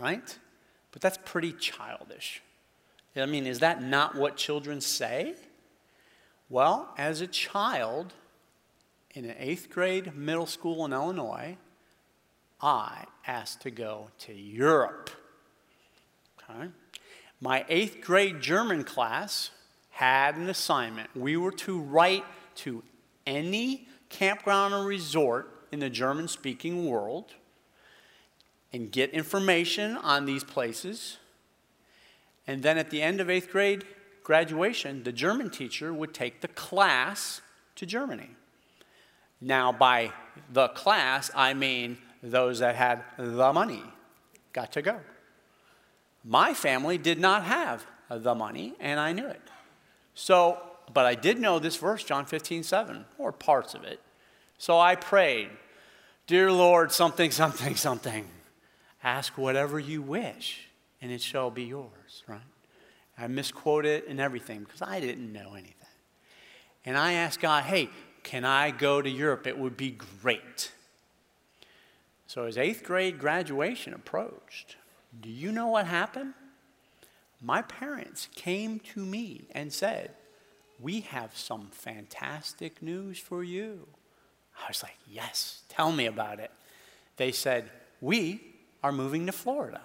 right? 0.00 0.38
But 0.92 1.02
that's 1.02 1.18
pretty 1.24 1.52
childish. 1.52 2.42
I 3.14 3.26
mean, 3.26 3.46
is 3.46 3.58
that 3.60 3.82
not 3.82 4.14
what 4.14 4.36
children 4.36 4.80
say? 4.80 5.34
Well, 6.48 6.92
as 6.96 7.20
a 7.20 7.26
child 7.26 8.12
in 9.14 9.24
an 9.24 9.34
eighth 9.38 9.70
grade 9.70 10.14
middle 10.14 10.46
school 10.46 10.84
in 10.84 10.92
Illinois, 10.92 11.56
I 12.60 13.04
asked 13.26 13.62
to 13.62 13.70
go 13.70 14.08
to 14.20 14.32
Europe. 14.32 15.10
My 17.40 17.64
eighth 17.68 18.00
grade 18.00 18.40
German 18.40 18.84
class 18.84 19.50
had 19.90 20.36
an 20.36 20.48
assignment. 20.48 21.14
We 21.16 21.36
were 21.36 21.52
to 21.52 21.78
write 21.78 22.24
to 22.56 22.82
any 23.26 23.88
campground 24.08 24.74
or 24.74 24.84
resort 24.84 25.66
in 25.72 25.80
the 25.80 25.90
German 25.90 26.28
speaking 26.28 26.86
world 26.86 27.34
and 28.72 28.90
get 28.90 29.10
information 29.10 29.96
on 29.96 30.26
these 30.26 30.44
places. 30.44 31.18
And 32.46 32.62
then 32.62 32.78
at 32.78 32.90
the 32.90 33.02
end 33.02 33.20
of 33.20 33.28
eighth 33.28 33.50
grade 33.50 33.84
graduation, 34.22 35.02
the 35.02 35.12
German 35.12 35.50
teacher 35.50 35.92
would 35.92 36.14
take 36.14 36.40
the 36.40 36.48
class 36.48 37.40
to 37.76 37.86
Germany. 37.86 38.30
Now, 39.40 39.72
by 39.72 40.12
the 40.52 40.68
class, 40.68 41.30
I 41.34 41.54
mean 41.54 41.98
those 42.22 42.60
that 42.60 42.74
had 42.74 43.02
the 43.18 43.52
money 43.52 43.82
got 44.52 44.72
to 44.72 44.82
go. 44.82 45.00
My 46.26 46.54
family 46.54 46.98
did 46.98 47.20
not 47.20 47.44
have 47.44 47.86
the 48.10 48.34
money, 48.34 48.74
and 48.80 48.98
I 48.98 49.12
knew 49.12 49.26
it. 49.28 49.40
So, 50.14 50.60
but 50.92 51.06
I 51.06 51.14
did 51.14 51.38
know 51.38 51.60
this 51.60 51.76
verse, 51.76 52.02
John 52.02 52.26
15, 52.26 52.64
7, 52.64 53.04
or 53.16 53.30
parts 53.30 53.74
of 53.74 53.84
it. 53.84 54.00
So 54.58 54.78
I 54.78 54.96
prayed, 54.96 55.50
Dear 56.26 56.50
Lord, 56.50 56.90
something, 56.90 57.30
something, 57.30 57.76
something. 57.76 58.26
Ask 59.04 59.38
whatever 59.38 59.78
you 59.78 60.02
wish, 60.02 60.68
and 61.00 61.12
it 61.12 61.22
shall 61.22 61.50
be 61.50 61.62
yours, 61.62 62.24
right? 62.26 62.40
I 63.16 63.28
misquoted 63.28 64.04
and 64.08 64.18
everything 64.18 64.64
because 64.64 64.82
I 64.82 64.98
didn't 64.98 65.32
know 65.32 65.52
anything. 65.52 65.74
And 66.84 66.98
I 66.98 67.12
asked 67.12 67.40
God, 67.40 67.64
hey, 67.64 67.88
can 68.24 68.44
I 68.44 68.72
go 68.72 69.00
to 69.00 69.08
Europe? 69.08 69.46
It 69.46 69.56
would 69.56 69.76
be 69.76 69.96
great. 70.22 70.72
So 72.26 72.46
as 72.46 72.58
eighth 72.58 72.82
grade 72.82 73.20
graduation 73.20 73.94
approached, 73.94 74.76
do 75.20 75.30
you 75.30 75.52
know 75.52 75.68
what 75.68 75.86
happened? 75.86 76.34
My 77.40 77.62
parents 77.62 78.28
came 78.34 78.80
to 78.94 79.00
me 79.00 79.46
and 79.52 79.72
said, 79.72 80.12
We 80.80 81.00
have 81.00 81.36
some 81.36 81.68
fantastic 81.70 82.82
news 82.82 83.18
for 83.18 83.44
you. 83.44 83.86
I 84.58 84.68
was 84.68 84.82
like, 84.82 84.96
Yes, 85.10 85.62
tell 85.68 85.92
me 85.92 86.06
about 86.06 86.40
it. 86.40 86.50
They 87.16 87.32
said, 87.32 87.70
We 88.00 88.40
are 88.82 88.92
moving 88.92 89.26
to 89.26 89.32
Florida. 89.32 89.82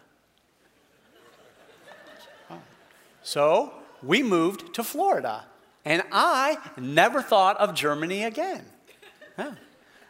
So 3.24 3.74
we 4.02 4.24
moved 4.24 4.74
to 4.76 4.84
Florida, 4.84 5.46
and 5.86 6.04
I 6.12 6.58
never 6.78 7.22
thought 7.22 7.58
of 7.58 7.76
Germany 7.76 8.24
again. 8.24 8.66
Huh. 9.36 9.52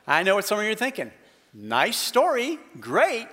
I 0.08 0.24
know 0.24 0.36
what 0.36 0.46
some 0.46 0.60
of 0.60 0.66
you 0.66 0.72
are 0.72 0.76
thinking. 0.76 1.12
Nice 1.54 1.98
story, 1.98 2.58
great, 2.80 3.28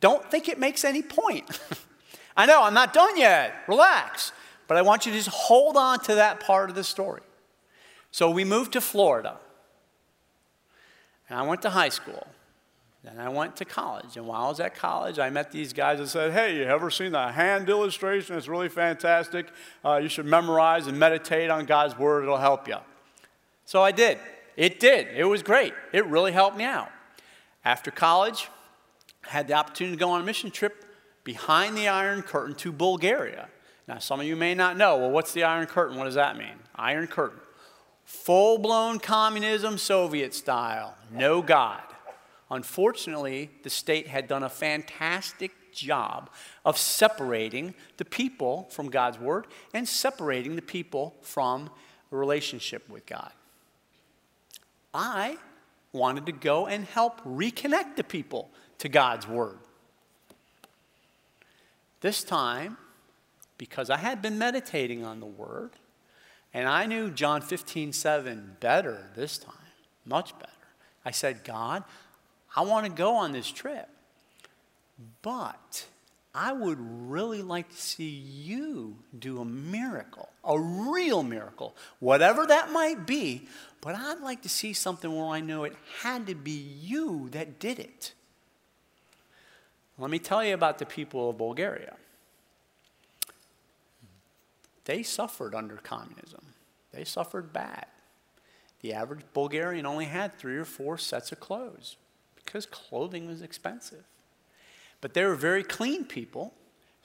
don't 0.00 0.28
think 0.30 0.48
it 0.48 0.58
makes 0.58 0.84
any 0.84 1.02
point. 1.02 1.44
I 2.36 2.46
know, 2.46 2.62
I'm 2.62 2.74
not 2.74 2.92
done 2.92 3.16
yet. 3.16 3.54
Relax. 3.66 4.32
But 4.66 4.76
I 4.76 4.82
want 4.82 5.06
you 5.06 5.12
to 5.12 5.18
just 5.18 5.30
hold 5.30 5.76
on 5.76 6.00
to 6.00 6.16
that 6.16 6.40
part 6.40 6.70
of 6.70 6.76
the 6.76 6.84
story. 6.84 7.22
So 8.10 8.30
we 8.30 8.44
moved 8.44 8.72
to 8.74 8.80
Florida. 8.80 9.38
And 11.28 11.38
I 11.38 11.42
went 11.42 11.62
to 11.62 11.70
high 11.70 11.88
school. 11.88 12.26
Then 13.04 13.18
I 13.18 13.28
went 13.28 13.56
to 13.56 13.64
college, 13.64 14.16
and 14.16 14.26
while 14.26 14.46
I 14.46 14.48
was 14.48 14.58
at 14.58 14.74
college, 14.74 15.18
I 15.20 15.30
met 15.30 15.52
these 15.52 15.72
guys 15.72 15.98
that 15.98 16.08
said, 16.08 16.32
Hey, 16.32 16.56
you 16.56 16.64
ever 16.64 16.90
seen 16.90 17.12
the 17.12 17.30
hand 17.30 17.68
illustration? 17.70 18.36
It's 18.36 18.48
really 18.48 18.68
fantastic. 18.68 19.46
Uh, 19.84 20.00
you 20.02 20.08
should 20.08 20.26
memorize 20.26 20.88
and 20.88 20.98
meditate 20.98 21.48
on 21.48 21.64
God's 21.64 21.96
Word, 21.96 22.24
it'll 22.24 22.38
help 22.38 22.66
you. 22.66 22.76
So 23.64 23.82
I 23.82 23.92
did. 23.92 24.18
It 24.56 24.80
did. 24.80 25.08
It 25.16 25.24
was 25.24 25.42
great. 25.42 25.72
It 25.92 26.04
really 26.06 26.32
helped 26.32 26.56
me 26.56 26.64
out. 26.64 26.90
After 27.64 27.92
college, 27.92 28.48
had 29.28 29.46
the 29.48 29.54
opportunity 29.54 29.96
to 29.96 30.00
go 30.00 30.10
on 30.10 30.20
a 30.20 30.24
mission 30.24 30.50
trip 30.50 30.84
behind 31.22 31.76
the 31.76 31.88
Iron 31.88 32.22
Curtain 32.22 32.54
to 32.56 32.72
Bulgaria. 32.72 33.48
Now, 33.86 33.98
some 33.98 34.20
of 34.20 34.26
you 34.26 34.36
may 34.36 34.54
not 34.54 34.76
know. 34.76 34.96
Well, 34.96 35.10
what's 35.10 35.32
the 35.32 35.44
Iron 35.44 35.66
Curtain? 35.66 35.96
What 35.96 36.04
does 36.04 36.14
that 36.14 36.36
mean? 36.36 36.54
Iron 36.74 37.06
Curtain. 37.06 37.40
Full 38.04 38.58
blown 38.58 38.98
communism, 38.98 39.76
Soviet 39.76 40.34
style. 40.34 40.96
No 41.12 41.42
God. 41.42 41.82
Unfortunately, 42.50 43.50
the 43.62 43.70
state 43.70 44.06
had 44.06 44.26
done 44.26 44.42
a 44.42 44.48
fantastic 44.48 45.72
job 45.72 46.30
of 46.64 46.78
separating 46.78 47.74
the 47.98 48.04
people 48.06 48.66
from 48.70 48.88
God's 48.88 49.18
Word 49.18 49.46
and 49.74 49.86
separating 49.86 50.56
the 50.56 50.62
people 50.62 51.14
from 51.20 51.70
a 52.10 52.16
relationship 52.16 52.88
with 52.88 53.04
God. 53.04 53.32
I 54.94 55.36
wanted 55.92 56.26
to 56.26 56.32
go 56.32 56.66
and 56.66 56.84
help 56.84 57.22
reconnect 57.24 57.96
the 57.96 58.04
people 58.04 58.50
to 58.78 58.88
God's 58.88 59.26
Word. 59.26 59.58
This 62.00 62.22
time, 62.22 62.76
because 63.56 63.90
I 63.90 63.96
had 63.96 64.22
been 64.22 64.38
meditating 64.38 65.04
on 65.04 65.20
the 65.20 65.26
Word, 65.26 65.70
and 66.54 66.68
I 66.68 66.86
knew 66.86 67.10
John 67.10 67.42
15, 67.42 67.92
7 67.92 68.56
better 68.60 69.10
this 69.14 69.38
time, 69.38 69.54
much 70.06 70.32
better. 70.38 70.52
I 71.04 71.10
said, 71.10 71.44
God, 71.44 71.84
I 72.54 72.62
want 72.62 72.86
to 72.86 72.92
go 72.92 73.14
on 73.16 73.32
this 73.32 73.50
trip, 73.50 73.88
but 75.22 75.86
I 76.34 76.52
would 76.52 76.78
really 76.80 77.42
like 77.42 77.68
to 77.70 77.76
see 77.76 78.08
you 78.08 78.96
do 79.18 79.40
a 79.40 79.44
miracle, 79.44 80.28
a 80.44 80.58
real 80.58 81.22
miracle, 81.22 81.74
whatever 81.98 82.46
that 82.46 82.70
might 82.70 83.06
be. 83.06 83.48
But 83.80 83.94
I'd 83.96 84.20
like 84.20 84.42
to 84.42 84.48
see 84.48 84.72
something 84.72 85.12
where 85.12 85.26
I 85.26 85.40
know 85.40 85.64
it 85.64 85.74
had 86.02 86.26
to 86.28 86.34
be 86.34 86.52
you 86.52 87.28
that 87.30 87.58
did 87.58 87.78
it. 87.78 88.12
Let 89.98 90.10
me 90.10 90.18
tell 90.18 90.44
you 90.44 90.54
about 90.54 90.78
the 90.78 90.86
people 90.86 91.30
of 91.30 91.38
Bulgaria. 91.38 91.96
They 94.84 95.02
suffered 95.02 95.54
under 95.54 95.76
communism, 95.76 96.54
they 96.92 97.04
suffered 97.04 97.52
bad. 97.52 97.86
The 98.80 98.92
average 98.92 99.24
Bulgarian 99.34 99.86
only 99.86 100.04
had 100.04 100.38
three 100.38 100.56
or 100.56 100.64
four 100.64 100.98
sets 100.98 101.32
of 101.32 101.40
clothes 101.40 101.96
because 102.36 102.64
clothing 102.64 103.26
was 103.26 103.42
expensive. 103.42 104.04
But 105.00 105.14
they 105.14 105.24
were 105.24 105.34
very 105.34 105.64
clean 105.64 106.04
people, 106.04 106.54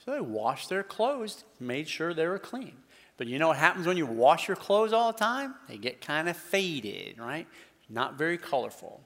so 0.04 0.12
they 0.12 0.20
washed 0.20 0.68
their 0.68 0.84
clothes, 0.84 1.44
made 1.58 1.88
sure 1.88 2.14
they 2.14 2.28
were 2.28 2.38
clean. 2.38 2.76
But 3.16 3.26
you 3.26 3.38
know 3.38 3.48
what 3.48 3.56
happens 3.56 3.86
when 3.86 3.96
you 3.96 4.06
wash 4.06 4.48
your 4.48 4.56
clothes 4.56 4.92
all 4.92 5.12
the 5.12 5.18
time? 5.18 5.54
They 5.68 5.76
get 5.76 6.00
kind 6.00 6.28
of 6.28 6.36
faded, 6.36 7.18
right? 7.18 7.46
Not 7.88 8.14
very 8.14 8.38
colorful. 8.38 9.00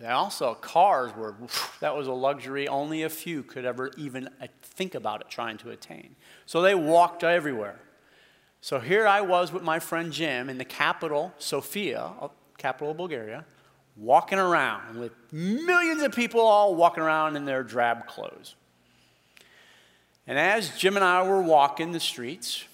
They 0.00 0.08
also, 0.08 0.54
cars 0.54 1.14
were, 1.14 1.34
that 1.80 1.94
was 1.94 2.06
a 2.06 2.12
luxury 2.12 2.66
only 2.66 3.02
a 3.02 3.08
few 3.08 3.42
could 3.42 3.64
ever 3.64 3.90
even 3.96 4.28
uh, 4.40 4.46
think 4.62 4.94
about 4.94 5.20
it 5.20 5.28
trying 5.28 5.58
to 5.58 5.70
attain. 5.70 6.16
So 6.46 6.62
they 6.62 6.74
walked 6.74 7.22
everywhere. 7.22 7.78
So 8.62 8.80
here 8.80 9.06
I 9.06 9.20
was 9.20 9.52
with 9.52 9.62
my 9.62 9.78
friend 9.78 10.12
Jim 10.12 10.48
in 10.48 10.58
the 10.58 10.64
capital, 10.64 11.32
Sofia, 11.38 12.12
uh, 12.20 12.28
capital 12.58 12.90
of 12.90 12.96
Bulgaria, 12.96 13.44
walking 13.96 14.38
around 14.38 14.98
with 14.98 15.12
millions 15.32 16.02
of 16.02 16.12
people 16.12 16.40
all 16.40 16.74
walking 16.74 17.02
around 17.02 17.36
in 17.36 17.44
their 17.44 17.62
drab 17.62 18.06
clothes. 18.06 18.54
And 20.26 20.38
as 20.38 20.76
Jim 20.78 20.96
and 20.96 21.04
I 21.04 21.22
were 21.22 21.42
walking 21.42 21.92
the 21.92 22.00
streets, 22.00 22.64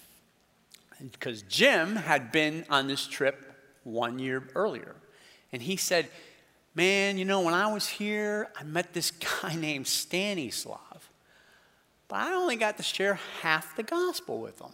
because 1.01 1.43
Jim 1.43 1.97
had 1.97 2.31
been 2.31 2.65
on 2.71 2.87
this 2.87 3.07
trip 3.07 3.55
one 3.83 4.19
year 4.19 4.49
earlier, 4.55 4.95
and 5.53 5.63
he 5.63 5.77
said, 5.77 6.09
Man, 6.77 7.17
you 7.17 7.25
know, 7.25 7.41
when 7.41 7.55
I 7.55 7.73
was 7.73 7.89
here, 7.89 8.51
I 8.55 8.63
met 8.63 8.93
this 8.93 9.11
guy 9.43 9.57
named 9.57 9.87
Stanislav, 9.87 11.11
but 12.07 12.17
I 12.17 12.35
only 12.35 12.57
got 12.57 12.77
to 12.77 12.83
share 12.83 13.19
half 13.41 13.75
the 13.77 13.83
gospel 13.83 14.39
with 14.41 14.61
him. 14.61 14.73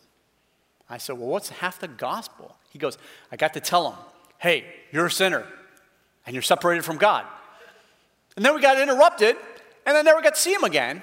I 0.90 0.98
said, 0.98 1.16
Well, 1.16 1.28
what's 1.28 1.48
half 1.48 1.78
the 1.78 1.88
gospel? 1.88 2.56
He 2.70 2.78
goes, 2.80 2.98
I 3.30 3.36
got 3.36 3.54
to 3.54 3.60
tell 3.60 3.92
him, 3.92 3.98
Hey, 4.38 4.64
you're 4.90 5.06
a 5.06 5.10
sinner 5.10 5.46
and 6.26 6.34
you're 6.34 6.42
separated 6.42 6.84
from 6.84 6.96
God. 6.96 7.24
And 8.36 8.44
then 8.44 8.54
we 8.54 8.60
got 8.60 8.80
interrupted, 8.80 9.36
and 9.86 9.96
I 9.96 10.02
never 10.02 10.22
got 10.22 10.34
to 10.34 10.40
see 10.40 10.52
him 10.52 10.64
again. 10.64 11.02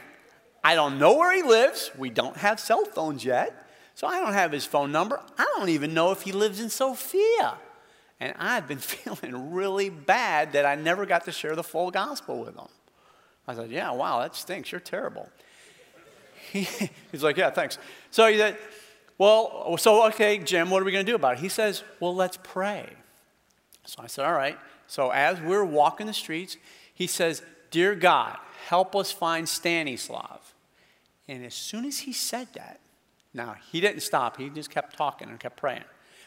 I 0.63 0.75
don't 0.75 0.99
know 0.99 1.15
where 1.15 1.33
he 1.33 1.43
lives. 1.43 1.91
We 1.97 2.09
don't 2.09 2.35
have 2.35 2.59
cell 2.59 2.83
phones 2.83 3.23
yet, 3.23 3.69
so 3.95 4.05
I 4.05 4.19
don't 4.19 4.33
have 4.33 4.51
his 4.51 4.65
phone 4.65 4.91
number. 4.91 5.21
I 5.37 5.45
don't 5.55 5.69
even 5.69 5.93
know 5.93 6.11
if 6.11 6.23
he 6.23 6.33
lives 6.33 6.59
in 6.59 6.69
Sofia. 6.69 7.57
And 8.19 8.33
I've 8.37 8.67
been 8.67 8.77
feeling 8.79 9.51
really 9.51 9.89
bad 9.89 10.53
that 10.53 10.65
I 10.65 10.75
never 10.75 11.05
got 11.05 11.25
to 11.25 11.31
share 11.31 11.55
the 11.55 11.63
full 11.63 11.91
gospel 11.91 12.39
with 12.39 12.55
him. 12.55 12.67
I 13.47 13.55
said, 13.55 13.71
Yeah, 13.71 13.91
wow, 13.91 14.19
that 14.19 14.35
stinks. 14.35 14.71
You're 14.71 14.81
terrible. 14.81 15.29
He, 16.51 16.67
he's 17.11 17.23
like, 17.23 17.37
Yeah, 17.37 17.49
thanks. 17.49 17.77
So 18.11 18.27
he 18.27 18.37
said, 18.37 18.57
Well, 19.17 19.77
so 19.77 20.05
okay, 20.07 20.37
Jim, 20.39 20.69
what 20.69 20.81
are 20.81 20.85
we 20.85 20.91
going 20.91 21.05
to 21.05 21.11
do 21.11 21.15
about 21.15 21.33
it? 21.33 21.39
He 21.39 21.49
says, 21.49 21.83
Well, 21.99 22.15
let's 22.15 22.37
pray. 22.43 22.87
So 23.85 24.01
I 24.03 24.07
said, 24.07 24.25
All 24.25 24.33
right. 24.33 24.57
So 24.87 25.11
as 25.11 25.39
we're 25.39 25.65
walking 25.65 26.07
the 26.07 26.13
streets, 26.13 26.57
he 26.93 27.07
says, 27.07 27.41
Dear 27.71 27.95
God, 27.95 28.37
help 28.67 28.95
us 28.95 29.11
find 29.11 29.47
Stanislav. 29.47 30.53
And 31.27 31.45
as 31.45 31.53
soon 31.53 31.85
as 31.85 31.99
he 31.99 32.11
said 32.11 32.47
that, 32.55 32.79
now 33.33 33.55
he 33.71 33.79
didn't 33.79 34.01
stop, 34.01 34.37
he 34.37 34.49
just 34.49 34.71
kept 34.71 34.97
talking 34.97 35.29
and 35.29 35.39
kept 35.39 35.57
praying. 35.57 35.83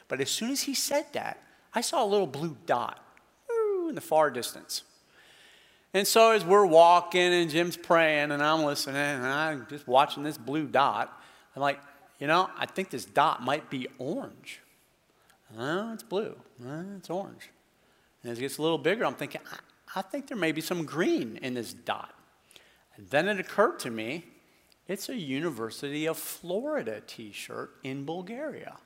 But 0.07 0.20
as 0.20 0.31
soon 0.31 0.50
as 0.50 0.62
he 0.62 0.74
said 0.74 1.07
that, 1.12 1.42
I 1.74 1.80
saw 1.80 2.04
a 2.04 2.06
little 2.06 2.26
blue 2.26 2.56
dot 2.66 3.04
in 3.88 3.94
the 3.94 4.00
far 4.00 4.30
distance. 4.30 4.82
And 5.94 6.06
so 6.06 6.32
as 6.32 6.44
we're 6.44 6.64
walking 6.64 7.35
and 7.35 7.50
Jim's 7.50 7.76
praying 7.76 8.30
and 8.30 8.42
I'm 8.42 8.64
listening 8.64 8.96
and 8.96 9.26
I'm 9.26 9.66
just 9.68 9.87
watching 9.87 10.22
this 10.22 10.38
blue 10.38 10.66
dot, 10.66 11.22
I'm 11.54 11.61
like, 11.61 11.80
you 12.18 12.26
know, 12.26 12.48
I 12.56 12.66
think 12.66 12.90
this 12.90 13.04
dot 13.04 13.42
might 13.42 13.68
be 13.68 13.88
orange. 13.98 14.61
No, 15.56 15.90
it's 15.92 16.02
blue. 16.02 16.35
No, 16.58 16.85
it's 16.96 17.11
orange. 17.11 17.50
And 18.22 18.32
as 18.32 18.38
it 18.38 18.40
gets 18.40 18.58
a 18.58 18.62
little 18.62 18.78
bigger, 18.78 19.04
I'm 19.04 19.14
thinking, 19.14 19.42
I, 19.50 19.98
I 19.98 20.02
think 20.02 20.28
there 20.28 20.37
may 20.37 20.52
be 20.52 20.62
some 20.62 20.85
green 20.85 21.38
in 21.42 21.54
this 21.54 21.74
dot. 21.74 22.14
And 22.96 23.08
then 23.11 23.28
it 23.28 23.38
occurred 23.38 23.78
to 23.80 23.90
me, 23.90 24.24
it's 24.88 25.08
a 25.08 25.16
University 25.16 26.06
of 26.06 26.16
Florida 26.16 27.02
t 27.06 27.32
shirt 27.32 27.72
in 27.82 28.04
Bulgaria. 28.04 28.76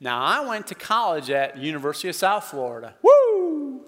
Now, 0.00 0.22
I 0.22 0.46
went 0.46 0.68
to 0.68 0.74
college 0.74 1.28
at 1.30 1.58
University 1.58 2.08
of 2.08 2.14
South 2.14 2.44
Florida. 2.44 2.94
Woo! 3.02 3.82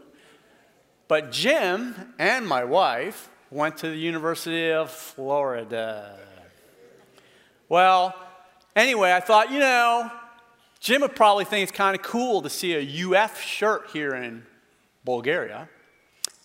But 1.06 1.30
Jim 1.30 2.14
and 2.18 2.46
my 2.46 2.64
wife 2.64 3.30
went 3.50 3.76
to 3.78 3.90
the 3.90 3.96
University 3.96 4.70
of 4.72 4.90
Florida. 4.90 6.18
Well, 7.68 8.14
anyway, 8.74 9.12
I 9.12 9.20
thought, 9.20 9.52
you 9.52 9.60
know, 9.60 10.10
Jim 10.80 11.02
would 11.02 11.14
probably 11.14 11.44
think 11.44 11.62
it's 11.64 11.76
kind 11.76 11.94
of 11.94 12.02
cool 12.02 12.42
to 12.42 12.50
see 12.50 12.74
a 12.74 13.06
UF 13.06 13.40
shirt 13.40 13.90
here 13.92 14.14
in 14.14 14.44
Bulgaria. 15.04 15.68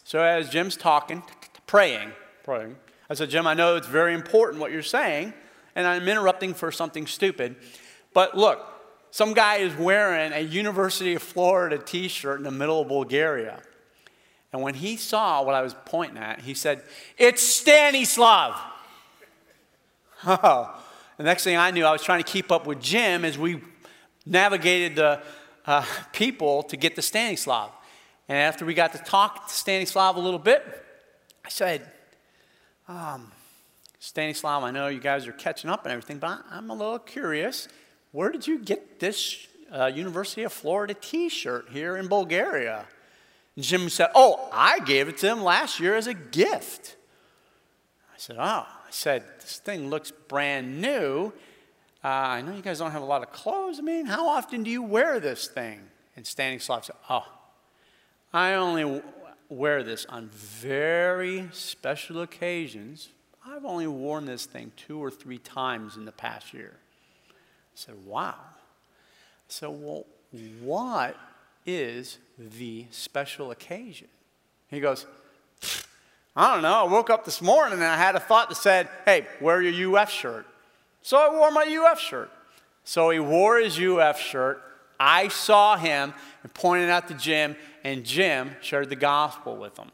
So 0.04 0.22
as 0.22 0.50
Jim's 0.50 0.78
talking, 0.78 1.24
praying, 1.66 2.12
praying, 2.44 2.76
I 3.10 3.14
said, 3.16 3.30
Jim, 3.30 3.48
I 3.48 3.54
know 3.54 3.76
it's 3.76 3.88
very 3.88 4.14
important 4.14 4.62
what 4.62 4.72
you're 4.72 4.84
saying, 4.84 5.34
and 5.76 5.88
I'm 5.88 6.08
interrupting 6.08 6.54
for 6.54 6.72
something 6.72 7.08
stupid. 7.08 7.56
But 8.14 8.38
look, 8.38 8.75
some 9.16 9.34
guy 9.34 9.60
is 9.60 9.74
wearing 9.78 10.34
a 10.34 10.42
University 10.42 11.16
of 11.16 11.24
Florida 11.24 11.78
t 11.78 12.10
shirt 12.10 12.38
in 12.38 12.44
the 12.44 12.52
middle 12.52 12.82
of 12.82 12.90
Bulgaria. 12.90 13.62
And 14.52 14.62
when 14.62 14.74
he 14.74 14.98
saw 14.98 15.42
what 15.42 15.56
I 15.56 15.62
was 15.62 15.74
pointing 15.86 16.18
at, 16.18 16.42
he 16.42 16.54
said, 16.54 16.84
It's 17.18 17.42
Stanislav. 17.42 18.56
Oh. 20.28 20.84
The 21.16 21.24
next 21.24 21.46
thing 21.46 21.56
I 21.56 21.72
knew, 21.72 21.86
I 21.86 21.94
was 21.94 22.04
trying 22.04 22.22
to 22.22 22.30
keep 22.30 22.52
up 22.52 22.68
with 22.68 22.82
Jim 22.82 23.24
as 23.24 23.38
we 23.38 23.62
navigated 24.26 24.98
the 24.98 25.22
uh, 25.66 25.86
people 26.12 26.64
to 26.64 26.76
get 26.76 26.96
to 26.96 27.02
Stanislav. 27.02 27.72
And 28.28 28.38
after 28.38 28.66
we 28.66 28.74
got 28.74 28.92
to 28.92 28.98
talk 28.98 29.48
to 29.48 29.54
Stanislav 29.54 30.18
a 30.18 30.20
little 30.20 30.40
bit, 30.40 30.62
I 31.46 31.48
said, 31.48 31.90
um, 32.90 33.32
Stanislav, 34.00 34.64
I 34.64 34.72
know 34.72 34.90
you 34.90 35.00
guys 35.00 35.26
are 35.26 35.32
catching 35.32 35.70
up 35.70 35.86
and 35.86 35.94
everything, 35.94 36.18
but 36.18 36.44
I'm 36.52 36.70
a 36.70 36.74
little 36.76 37.00
curious. 37.00 37.70
Where 38.16 38.32
did 38.32 38.48
you 38.48 38.60
get 38.60 39.02
this 39.02 39.46
uh, 39.70 39.88
University 39.88 40.44
of 40.44 40.54
Florida 40.54 40.94
t 40.94 41.28
shirt 41.28 41.68
here 41.70 41.98
in 41.98 42.08
Bulgaria? 42.08 42.86
And 43.58 43.66
Jim 43.66 43.90
said, 43.90 44.08
Oh, 44.16 44.48
I 44.54 44.80
gave 44.80 45.10
it 45.10 45.18
to 45.18 45.28
him 45.28 45.44
last 45.44 45.82
year 45.82 45.98
as 45.98 46.08
a 46.08 46.14
gift. 46.14 46.96
I 48.14 48.16
said, 48.16 48.38
Oh, 48.40 48.66
I 48.68 48.90
said, 48.90 49.26
this 49.42 49.58
thing 49.58 49.90
looks 49.90 50.12
brand 50.12 50.80
new. 50.80 51.34
Uh, 52.06 52.08
I 52.08 52.42
know 52.42 52.56
you 52.56 52.62
guys 52.62 52.80
don't 52.80 52.92
have 52.92 53.02
a 53.02 53.06
lot 53.06 53.22
of 53.22 53.34
clothes. 53.34 53.80
I 53.80 53.82
mean, 53.82 54.06
how 54.06 54.30
often 54.30 54.64
do 54.64 54.72
you 54.72 54.82
wear 54.82 55.20
this 55.20 55.48
thing? 55.48 55.82
And 56.16 56.26
Stanislav 56.26 56.86
said, 56.86 56.96
Oh, 57.10 57.28
I 58.32 58.54
only, 58.54 59.02
wear 59.50 59.84
this 59.84 60.06
on 60.06 60.30
very 60.30 61.50
special 61.52 62.22
occasions. 62.22 63.10
I've 63.46 63.66
only 63.66 63.88
worn 63.88 64.26
this 64.26 64.46
thing 64.46 64.72
two 64.78 65.04
or 65.04 65.12
three 65.12 65.38
times 65.38 65.98
in 65.98 66.06
the 66.06 66.14
past 66.14 66.54
year. 66.54 66.78
Said, 67.76 67.96
Wow. 68.06 68.36
So, 69.48 69.70
well, 69.70 70.06
what 70.62 71.16
is 71.66 72.18
the 72.38 72.86
special 72.90 73.52
occasion? 73.52 74.08
He 74.70 74.80
goes, 74.80 75.06
I 76.36 76.54
don't 76.54 76.64
know. 76.64 76.86
I 76.86 76.92
woke 76.92 77.10
up 77.10 77.24
this 77.24 77.42
morning 77.42 77.74
and 77.74 77.84
I 77.84 77.98
had 77.98 78.16
a 78.16 78.20
thought 78.20 78.50
that 78.50 78.56
said, 78.56 78.90
Hey, 79.06 79.28
wear 79.40 79.62
your 79.62 79.98
UF 79.98 80.10
shirt. 80.10 80.48
So 81.02 81.18
I 81.18 81.30
wore 81.30 81.52
my 81.52 81.64
UF 81.64 82.00
shirt. 82.00 82.32
So 82.84 83.10
he 83.10 83.20
wore 83.20 83.60
his 83.60 83.80
UF 83.80 84.20
shirt. 84.20 84.62
I 85.00 85.28
saw 85.28 85.78
him 85.78 86.14
and 86.44 86.54
pointed 86.54 86.90
out 86.90 87.08
to 87.10 87.14
Jim, 87.14 87.56
and 87.84 88.04
Jim 88.04 88.56
shared 88.62 88.90
the 88.90 88.96
gospel 88.96 89.58
with 89.58 89.78
him. 89.78 89.92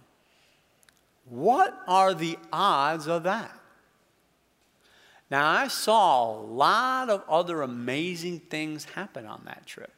What 1.25 1.77
are 1.87 2.13
the 2.13 2.37
odds 2.51 3.07
of 3.07 3.23
that? 3.23 3.51
Now, 5.31 5.49
I 5.49 5.69
saw 5.69 6.29
a 6.29 6.35
lot 6.41 7.09
of 7.09 7.23
other 7.29 7.61
amazing 7.61 8.41
things 8.41 8.83
happen 8.83 9.25
on 9.25 9.43
that 9.45 9.65
trip, 9.65 9.93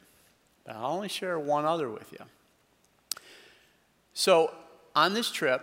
but 0.64 0.76
I'll 0.76 0.92
only 0.92 1.08
share 1.08 1.40
one 1.40 1.64
other 1.64 1.90
with 1.90 2.12
you. 2.12 2.20
So, 4.12 4.54
on 4.94 5.12
this 5.12 5.32
trip, 5.32 5.60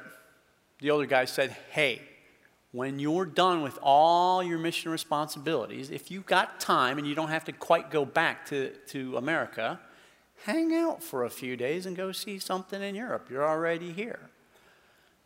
the 0.82 0.92
older 0.92 1.06
guy 1.06 1.24
said, 1.24 1.56
Hey, 1.70 2.02
when 2.74 3.00
you're 3.00 3.26
done 3.26 3.62
with 3.62 3.80
all 3.82 4.44
your 4.44 4.60
mission 4.60 4.92
responsibilities, 4.92 5.90
if 5.90 6.12
you've 6.12 6.26
got 6.26 6.60
time 6.60 6.98
and 6.98 7.08
you 7.08 7.16
don't 7.16 7.30
have 7.30 7.46
to 7.46 7.54
quite 7.54 7.90
go 7.90 8.04
back 8.04 8.46
to, 8.48 8.72
to 8.88 9.16
America, 9.16 9.80
hang 10.44 10.76
out 10.76 11.02
for 11.02 11.24
a 11.24 11.30
few 11.30 11.56
days 11.56 11.86
and 11.86 11.96
go 11.96 12.12
see 12.12 12.40
something 12.40 12.82
in 12.82 12.94
Europe. 12.94 13.30
You're 13.30 13.48
already 13.48 13.94
here. 13.94 14.31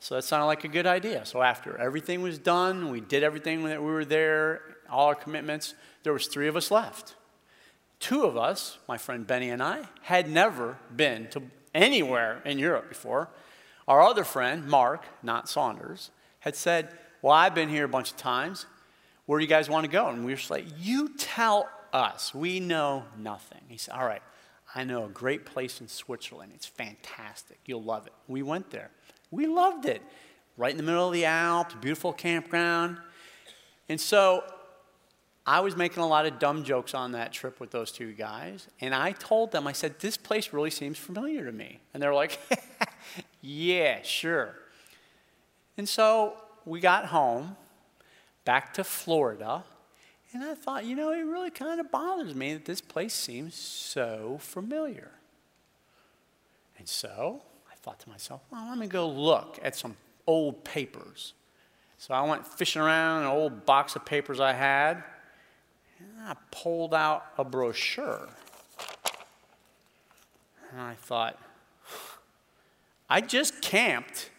So 0.05 0.13
that 0.13 0.23
sounded 0.23 0.45
like 0.45 0.63
a 0.63 0.67
good 0.67 0.85
idea. 0.85 1.25
So 1.25 1.41
after 1.41 1.81
everything 1.81 2.21
was 2.21 2.37
done, 2.37 2.91
we 2.91 3.01
did 3.01 3.23
everything 3.23 3.63
that 3.63 3.81
we 3.81 3.91
were 3.91 4.05
there, 4.05 4.61
all 4.87 5.07
our 5.07 5.15
commitments, 5.15 5.73
there 6.03 6.13
was 6.13 6.27
three 6.27 6.47
of 6.47 6.55
us 6.55 6.69
left. 6.69 7.15
Two 7.99 8.23
of 8.23 8.37
us, 8.37 8.77
my 8.87 8.99
friend 8.99 9.25
Benny 9.25 9.49
and 9.49 9.63
I, 9.63 9.81
had 10.03 10.29
never 10.29 10.77
been 10.95 11.27
to 11.29 11.41
anywhere 11.73 12.43
in 12.45 12.59
Europe 12.59 12.87
before. 12.87 13.29
Our 13.87 14.03
other 14.03 14.23
friend, 14.23 14.67
Mark, 14.67 15.03
not 15.23 15.49
Saunders, 15.49 16.11
had 16.37 16.55
said, 16.55 16.89
well, 17.23 17.33
I've 17.33 17.55
been 17.55 17.69
here 17.69 17.85
a 17.85 17.89
bunch 17.89 18.11
of 18.11 18.17
times. 18.17 18.67
Where 19.25 19.39
do 19.39 19.43
you 19.43 19.49
guys 19.49 19.71
want 19.71 19.85
to 19.85 19.91
go? 19.91 20.09
And 20.09 20.23
we 20.23 20.33
were 20.33 20.37
just 20.37 20.51
like, 20.51 20.65
You 20.77 21.15
tell 21.17 21.67
us. 21.91 22.31
We 22.31 22.59
know 22.59 23.05
nothing. 23.17 23.61
He 23.69 23.77
said, 23.77 23.95
All 23.95 24.05
right, 24.05 24.21
I 24.75 24.83
know 24.83 25.05
a 25.05 25.09
great 25.09 25.47
place 25.47 25.81
in 25.81 25.87
Switzerland. 25.87 26.51
It's 26.53 26.67
fantastic. 26.67 27.57
You'll 27.65 27.81
love 27.81 28.05
it. 28.05 28.13
We 28.27 28.43
went 28.43 28.69
there. 28.69 28.91
We 29.31 29.47
loved 29.47 29.85
it. 29.85 30.01
Right 30.57 30.71
in 30.71 30.77
the 30.77 30.83
middle 30.83 31.07
of 31.07 31.13
the 31.13 31.25
Alps, 31.25 31.75
beautiful 31.81 32.13
campground. 32.13 32.97
And 33.89 33.99
so 33.99 34.43
I 35.45 35.59
was 35.59 35.75
making 35.75 36.01
a 36.01 36.07
lot 36.07 36.25
of 36.25 36.39
dumb 36.39 36.63
jokes 36.63 36.93
on 36.93 37.11
that 37.11 37.33
trip 37.33 37.59
with 37.59 37.71
those 37.71 37.91
two 37.91 38.13
guys. 38.13 38.67
And 38.81 38.95
I 38.95 39.11
told 39.11 39.51
them, 39.51 39.67
I 39.67 39.73
said, 39.73 39.99
This 39.99 40.17
place 40.17 40.53
really 40.53 40.71
seems 40.71 40.97
familiar 40.97 41.45
to 41.45 41.51
me. 41.51 41.79
And 41.93 42.01
they're 42.01 42.13
like, 42.13 42.39
Yeah, 43.41 44.01
sure. 44.01 44.55
And 45.77 45.87
so 45.87 46.37
we 46.65 46.79
got 46.79 47.07
home 47.07 47.57
back 48.45 48.73
to 48.75 48.83
Florida, 48.83 49.63
and 50.31 50.43
I 50.43 50.53
thought, 50.53 50.85
you 50.85 50.95
know, 50.95 51.11
it 51.11 51.21
really 51.21 51.49
kind 51.49 51.79
of 51.79 51.91
bothers 51.91 52.35
me 52.35 52.53
that 52.53 52.65
this 52.65 52.81
place 52.81 53.13
seems 53.13 53.55
so 53.55 54.37
familiar. 54.41 55.11
And 56.77 56.89
so 56.89 57.41
thought 57.85 57.99
to 57.99 58.09
myself, 58.09 58.41
well, 58.51 58.67
let 58.67 58.79
me 58.79 58.87
go 58.87 59.07
look 59.07 59.59
at 59.61 59.75
some 59.75 59.95
old 60.25 60.63
papers. 60.63 61.33
So 61.99 62.15
I 62.15 62.27
went 62.27 62.45
fishing 62.47 62.81
around 62.81 63.21
an 63.21 63.27
old 63.27 63.63
box 63.67 63.95
of 63.95 64.03
papers 64.03 64.39
I 64.39 64.53
had, 64.53 65.03
and 65.99 66.27
I 66.27 66.35
pulled 66.49 66.95
out 66.95 67.27
a 67.37 67.43
brochure. 67.43 68.27
And 70.71 70.81
I 70.81 70.95
thought, 70.95 71.37
I 73.07 73.21
just 73.21 73.61
camped 73.61 74.31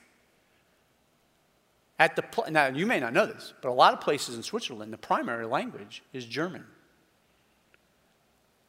at 2.01 2.17
the 2.17 2.23
pl- 2.23 2.51
now, 2.51 2.67
you 2.67 2.85
may 2.85 2.99
not 2.99 3.13
know 3.13 3.27
this, 3.27 3.55
but 3.63 3.69
a 3.69 3.73
lot 3.73 3.95
of 3.95 4.01
places 4.01 4.35
in 4.35 4.43
Switzerland, 4.43 4.93
the 4.93 4.99
primary 4.99 5.47
language 5.47 6.03
is 6.13 6.27
German. 6.27 6.65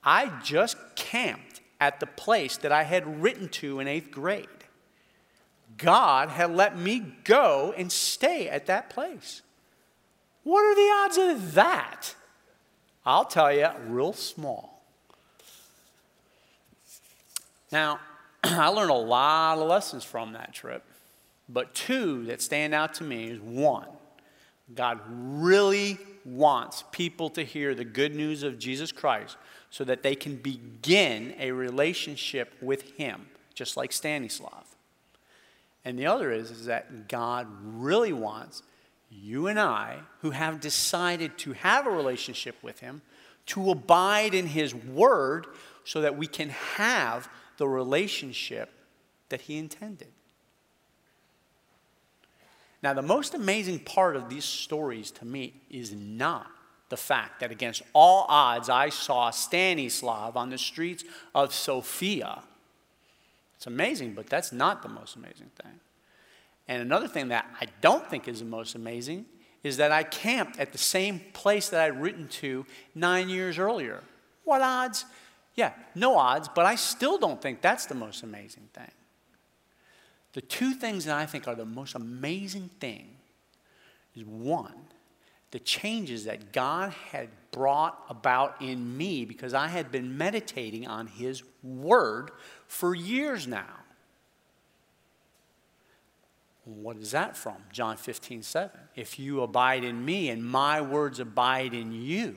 I 0.04 0.32
just 0.44 0.78
camped 0.96 1.62
at 1.82 2.00
the 2.00 2.06
place 2.06 2.58
that 2.58 2.72
I 2.72 2.84
had 2.84 3.24
written 3.24 3.50
to 3.50 3.80
in 3.80 3.88
eighth 3.88 4.12
grade. 4.12 4.48
God 5.78 6.30
had 6.30 6.56
let 6.56 6.78
me 6.78 7.14
go 7.24 7.74
and 7.78 7.92
stay 7.92 8.50
at 8.50 8.66
that 8.66 8.90
place. 8.90 9.42
What 10.44 10.62
are 10.62 10.76
the 10.76 11.06
odds 11.06 11.18
of 11.18 11.54
that? 11.54 12.16
I'll 13.06 13.26
tell 13.26 13.54
you, 13.54 13.68
real 13.88 14.14
small. 14.14 14.82
Now, 17.72 18.00
I 18.44 18.68
learned 18.68 18.92
a 18.92 18.94
lot 18.94 19.58
of 19.58 19.68
lessons 19.68 20.04
from 20.04 20.34
that 20.34 20.54
trip. 20.54 20.84
But 21.50 21.74
two 21.74 22.26
that 22.26 22.42
stand 22.42 22.74
out 22.74 22.94
to 22.96 23.04
me 23.04 23.26
is 23.30 23.40
one, 23.40 23.88
God 24.74 25.00
really 25.08 25.98
wants 26.26 26.84
people 26.92 27.30
to 27.32 27.44
hear 27.44 27.74
the 27.74 27.86
good 27.86 28.14
news 28.14 28.44
of 28.44 28.60
Jesus 28.60 28.92
Christ 28.92 29.38
so 29.70 29.84
that 29.86 30.04
they 30.04 30.16
can 30.16 30.36
begin 30.36 31.34
a 31.40 31.52
relationship 31.52 32.54
with 32.62 32.98
Him, 32.98 33.28
just 33.54 33.78
like 33.78 33.94
Stanislav. 33.94 34.77
And 35.88 35.98
the 35.98 36.08
other 36.08 36.34
is, 36.34 36.52
is 36.52 36.66
that 36.66 37.08
God 37.08 37.48
really 37.62 38.12
wants 38.12 38.62
you 39.10 39.48
and 39.48 39.58
I, 39.58 40.00
who 40.20 40.32
have 40.32 40.60
decided 40.60 41.38
to 41.38 41.54
have 41.54 41.88
a 41.88 41.90
relationship 41.90 42.62
with 42.62 42.82
Him, 42.82 43.02
to 43.46 43.72
abide 43.72 44.34
in 44.34 44.48
His 44.48 44.76
Word 44.76 45.48
so 45.86 46.02
that 46.02 46.18
we 46.18 46.28
can 46.28 46.50
have 46.50 47.30
the 47.56 47.70
relationship 47.70 48.70
that 49.30 49.40
He 49.40 49.58
intended. 49.58 50.10
Now, 52.84 52.94
the 52.94 53.02
most 53.02 53.34
amazing 53.34 53.80
part 53.80 54.18
of 54.18 54.28
these 54.28 54.44
stories 54.44 55.10
to 55.12 55.26
me 55.26 55.54
is 55.70 55.94
not 55.94 56.52
the 56.90 56.98
fact 56.98 57.40
that 57.40 57.50
against 57.50 57.82
all 57.94 58.26
odds 58.28 58.68
I 58.68 58.90
saw 58.90 59.30
Stanislav 59.30 60.36
on 60.36 60.50
the 60.50 60.58
streets 60.58 61.06
of 61.34 61.54
Sofia. 61.54 62.44
It's 63.58 63.68
amazing, 63.68 64.14
but 64.14 64.28
that's 64.28 64.52
not 64.52 64.82
the 64.82 64.90
most 64.90 65.16
amazing 65.16 65.52
thing. 65.62 65.80
And 66.68 66.82
another 66.82 67.08
thing 67.08 67.30
that 67.30 67.46
I 67.60 67.68
don't 67.82 68.08
think 68.10 68.28
is 68.28 68.40
the 68.40 68.46
most 68.46 68.76
amazing 68.76 69.26
is 69.64 69.78
that 69.78 69.92
I 69.92 70.04
camped 70.04 70.60
at 70.60 70.72
the 70.72 70.78
same 70.78 71.20
place 71.34 71.70
that 71.70 71.82
I'd 71.82 72.00
written 72.00 72.28
to 72.28 72.66
nine 72.94 73.30
years 73.30 73.58
earlier. 73.58 74.04
What 74.44 74.62
odds? 74.62 75.06
Yeah, 75.56 75.74
no 75.96 76.18
odds, 76.18 76.48
but 76.54 76.66
I 76.66 76.76
still 76.76 77.18
don't 77.18 77.42
think 77.42 77.62
that's 77.62 77.88
the 77.88 77.96
most 77.96 78.22
amazing 78.24 78.70
thing. 78.74 78.92
The 80.34 80.42
two 80.42 80.74
things 80.74 81.06
that 81.06 81.18
I 81.18 81.26
think 81.26 81.48
are 81.48 81.56
the 81.56 81.66
most 81.66 81.96
amazing 81.96 82.70
thing 82.80 83.16
is 84.16 84.24
one, 84.24 84.76
the 85.52 85.60
changes 85.60 86.26
that 86.26 86.52
God 86.52 86.94
had 87.12 87.30
brought 87.52 88.04
about 88.10 88.62
in 88.62 88.98
me 88.98 89.26
because 89.26 89.54
I 89.54 89.68
had 89.68 89.92
been 89.92 90.18
meditating 90.18 90.88
on 90.88 91.08
His 91.08 91.44
Word 91.64 92.32
for 92.68 92.94
years 92.94 93.48
now. 93.48 93.76
What 96.66 96.98
is 96.98 97.12
that 97.12 97.38
from? 97.38 97.56
John 97.72 97.96
15, 97.96 98.44
7. 98.44 98.70
If 98.96 99.18
you 99.18 99.42
abide 99.42 99.86
in 99.86 100.04
me 100.04 100.30
and 100.30 100.44
my 100.44 100.82
words 100.82 101.20
abide 101.20 101.74
in 101.74 101.94
you. 101.94 102.36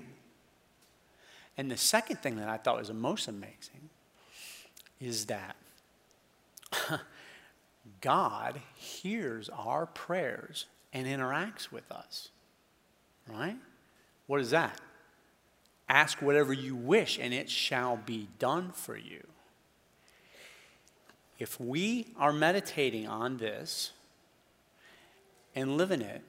And 1.57 1.69
the 1.69 1.77
second 1.77 2.21
thing 2.23 2.37
that 2.37 2.49
I 2.49 2.57
thought 2.57 2.79
was 2.79 2.89
the 2.89 2.95
most 2.95 3.27
amazing 3.27 3.91
is 5.01 5.27
that 5.27 5.57
God 8.01 8.61
hears 8.77 9.49
our 9.49 9.87
prayers 9.87 10.67
and 10.93 11.09
interacts 11.09 11.73
with 11.73 11.91
us. 11.91 12.31
Right? 13.33 13.57
What 14.27 14.41
is 14.41 14.51
that? 14.51 14.81
Ask 15.89 16.23
whatever 16.23 16.53
you 16.53 16.77
wish, 16.77 17.19
and 17.19 17.35
it 17.35 17.51
shall 17.51 17.97
be 17.97 18.29
done 18.39 18.71
for 18.73 18.97
you. 18.97 19.27
If 21.39 21.59
we 21.59 22.09
are 22.17 22.33
meditating 22.33 23.09
on 23.09 23.39
this 23.39 23.93
and 25.55 25.77
living 25.77 26.03
it, 26.03 26.23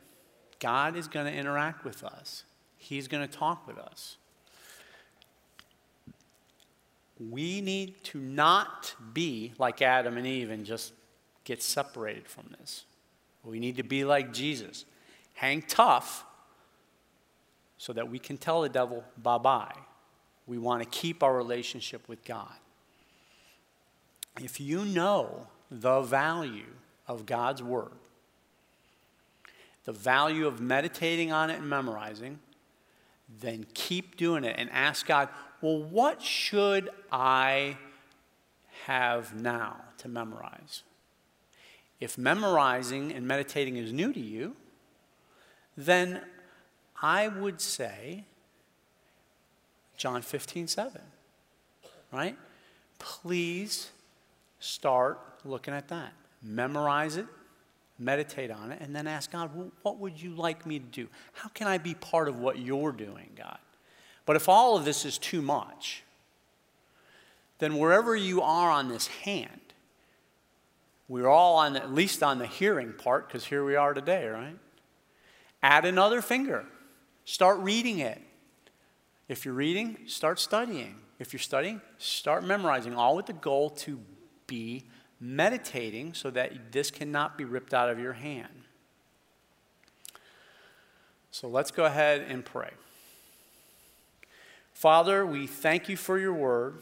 God 0.59 0.95
is 0.95 1.07
going 1.07 1.25
to 1.25 1.33
interact 1.33 1.83
with 1.83 2.03
us. 2.03 2.43
He's 2.77 3.07
going 3.07 3.27
to 3.27 3.31
talk 3.31 3.67
with 3.67 3.77
us. 3.77 4.17
We 7.29 7.61
need 7.61 8.03
to 8.05 8.19
not 8.19 8.95
be 9.13 9.53
like 9.59 9.81
Adam 9.81 10.17
and 10.17 10.25
Eve 10.25 10.49
and 10.49 10.65
just 10.65 10.93
get 11.43 11.61
separated 11.61 12.27
from 12.27 12.45
this. 12.59 12.85
We 13.43 13.59
need 13.59 13.77
to 13.77 13.83
be 13.83 14.05
like 14.05 14.33
Jesus. 14.33 14.85
Hang 15.33 15.61
tough 15.61 16.25
so 17.81 17.93
that 17.93 18.11
we 18.11 18.19
can 18.19 18.37
tell 18.37 18.61
the 18.61 18.69
devil 18.69 19.03
bye 19.17 19.39
bye. 19.39 19.73
We 20.45 20.59
want 20.59 20.83
to 20.83 20.89
keep 20.89 21.23
our 21.23 21.35
relationship 21.35 22.07
with 22.07 22.23
God. 22.23 22.53
If 24.39 24.61
you 24.61 24.85
know 24.85 25.47
the 25.71 26.01
value 26.01 26.75
of 27.07 27.25
God's 27.25 27.63
Word, 27.63 27.97
the 29.85 29.93
value 29.93 30.45
of 30.45 30.61
meditating 30.61 31.31
on 31.31 31.49
it 31.49 31.57
and 31.57 31.67
memorizing, 31.67 32.37
then 33.39 33.65
keep 33.73 34.15
doing 34.15 34.43
it 34.43 34.57
and 34.59 34.69
ask 34.69 35.07
God, 35.07 35.29
well, 35.59 35.81
what 35.81 36.21
should 36.21 36.91
I 37.11 37.79
have 38.85 39.33
now 39.33 39.77
to 39.97 40.07
memorize? 40.07 40.83
If 41.99 42.15
memorizing 42.15 43.11
and 43.11 43.27
meditating 43.27 43.77
is 43.77 43.91
new 43.91 44.13
to 44.13 44.19
you, 44.19 44.55
then 45.75 46.21
I 47.01 47.27
would 47.27 47.59
say 47.59 48.25
John 49.97 50.21
15, 50.21 50.67
7, 50.67 51.01
right? 52.11 52.37
Please 52.99 53.89
start 54.59 55.19
looking 55.43 55.73
at 55.73 55.87
that. 55.87 56.13
Memorize 56.43 57.17
it, 57.17 57.25
meditate 57.99 58.51
on 58.51 58.71
it, 58.71 58.79
and 58.81 58.95
then 58.95 59.07
ask 59.07 59.31
God, 59.31 59.55
well, 59.55 59.71
what 59.81 59.97
would 59.99 60.21
you 60.21 60.31
like 60.31 60.65
me 60.65 60.79
to 60.79 60.85
do? 60.85 61.07
How 61.33 61.49
can 61.49 61.67
I 61.67 61.77
be 61.77 61.93
part 61.93 62.27
of 62.27 62.39
what 62.39 62.59
you're 62.59 62.91
doing, 62.91 63.29
God? 63.35 63.57
But 64.25 64.35
if 64.35 64.47
all 64.49 64.75
of 64.75 64.85
this 64.85 65.05
is 65.05 65.17
too 65.17 65.41
much, 65.41 66.03
then 67.59 67.77
wherever 67.77 68.15
you 68.15 68.41
are 68.41 68.71
on 68.71 68.89
this 68.89 69.07
hand, 69.07 69.61
we're 71.07 71.27
all 71.27 71.57
on 71.57 71.75
at 71.75 71.93
least 71.93 72.23
on 72.23 72.39
the 72.39 72.47
hearing 72.47 72.93
part, 72.93 73.27
because 73.27 73.45
here 73.45 73.63
we 73.65 73.75
are 73.75 73.93
today, 73.93 74.27
right? 74.27 74.57
Add 75.61 75.85
another 75.85 76.21
finger. 76.21 76.65
Start 77.31 77.59
reading 77.59 77.99
it. 77.99 78.21
If 79.29 79.45
you're 79.45 79.53
reading, 79.53 79.99
start 80.05 80.37
studying. 80.37 80.97
If 81.17 81.31
you're 81.31 81.39
studying, 81.39 81.79
start 81.97 82.43
memorizing, 82.43 82.93
all 82.93 83.15
with 83.15 83.27
the 83.27 83.31
goal 83.31 83.69
to 83.69 84.01
be 84.47 84.83
meditating 85.17 86.13
so 86.13 86.29
that 86.31 86.73
this 86.73 86.91
cannot 86.91 87.37
be 87.37 87.45
ripped 87.45 87.73
out 87.73 87.89
of 87.89 87.99
your 87.99 88.11
hand. 88.11 88.63
So 91.31 91.47
let's 91.47 91.71
go 91.71 91.85
ahead 91.85 92.25
and 92.27 92.43
pray. 92.43 92.71
Father, 94.73 95.25
we 95.25 95.47
thank 95.47 95.87
you 95.87 95.95
for 95.95 96.19
your 96.19 96.33
word. 96.33 96.81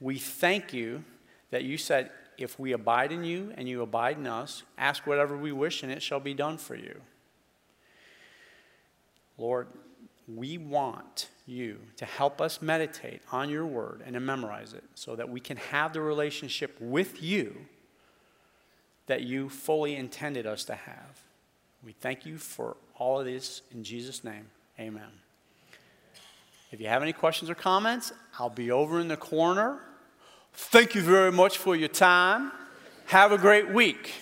We 0.00 0.18
thank 0.18 0.72
you 0.72 1.04
that 1.50 1.62
you 1.62 1.76
said, 1.76 2.10
if 2.38 2.58
we 2.58 2.72
abide 2.72 3.12
in 3.12 3.22
you 3.22 3.52
and 3.58 3.68
you 3.68 3.82
abide 3.82 4.16
in 4.16 4.26
us, 4.26 4.62
ask 4.78 5.06
whatever 5.06 5.36
we 5.36 5.52
wish 5.52 5.82
and 5.82 5.92
it 5.92 6.02
shall 6.02 6.20
be 6.20 6.32
done 6.32 6.56
for 6.56 6.74
you. 6.74 7.02
Lord, 9.38 9.68
we 10.28 10.58
want 10.58 11.28
you 11.46 11.78
to 11.96 12.04
help 12.04 12.40
us 12.40 12.62
meditate 12.62 13.22
on 13.32 13.50
your 13.50 13.66
word 13.66 14.02
and 14.04 14.14
to 14.14 14.20
memorize 14.20 14.72
it 14.72 14.84
so 14.94 15.16
that 15.16 15.28
we 15.28 15.40
can 15.40 15.56
have 15.56 15.92
the 15.92 16.00
relationship 16.00 16.76
with 16.80 17.22
you 17.22 17.56
that 19.06 19.22
you 19.22 19.48
fully 19.48 19.96
intended 19.96 20.46
us 20.46 20.64
to 20.64 20.74
have. 20.74 21.20
We 21.84 21.92
thank 21.92 22.24
you 22.24 22.38
for 22.38 22.76
all 22.96 23.18
of 23.18 23.26
this 23.26 23.62
in 23.72 23.82
Jesus' 23.82 24.22
name. 24.22 24.46
Amen. 24.78 25.10
If 26.70 26.80
you 26.80 26.86
have 26.86 27.02
any 27.02 27.12
questions 27.12 27.50
or 27.50 27.54
comments, 27.54 28.12
I'll 28.38 28.48
be 28.48 28.70
over 28.70 29.00
in 29.00 29.08
the 29.08 29.16
corner. 29.16 29.80
Thank 30.54 30.94
you 30.94 31.02
very 31.02 31.32
much 31.32 31.58
for 31.58 31.74
your 31.74 31.88
time. 31.88 32.52
Have 33.06 33.32
a 33.32 33.38
great 33.38 33.68
week. 33.68 34.12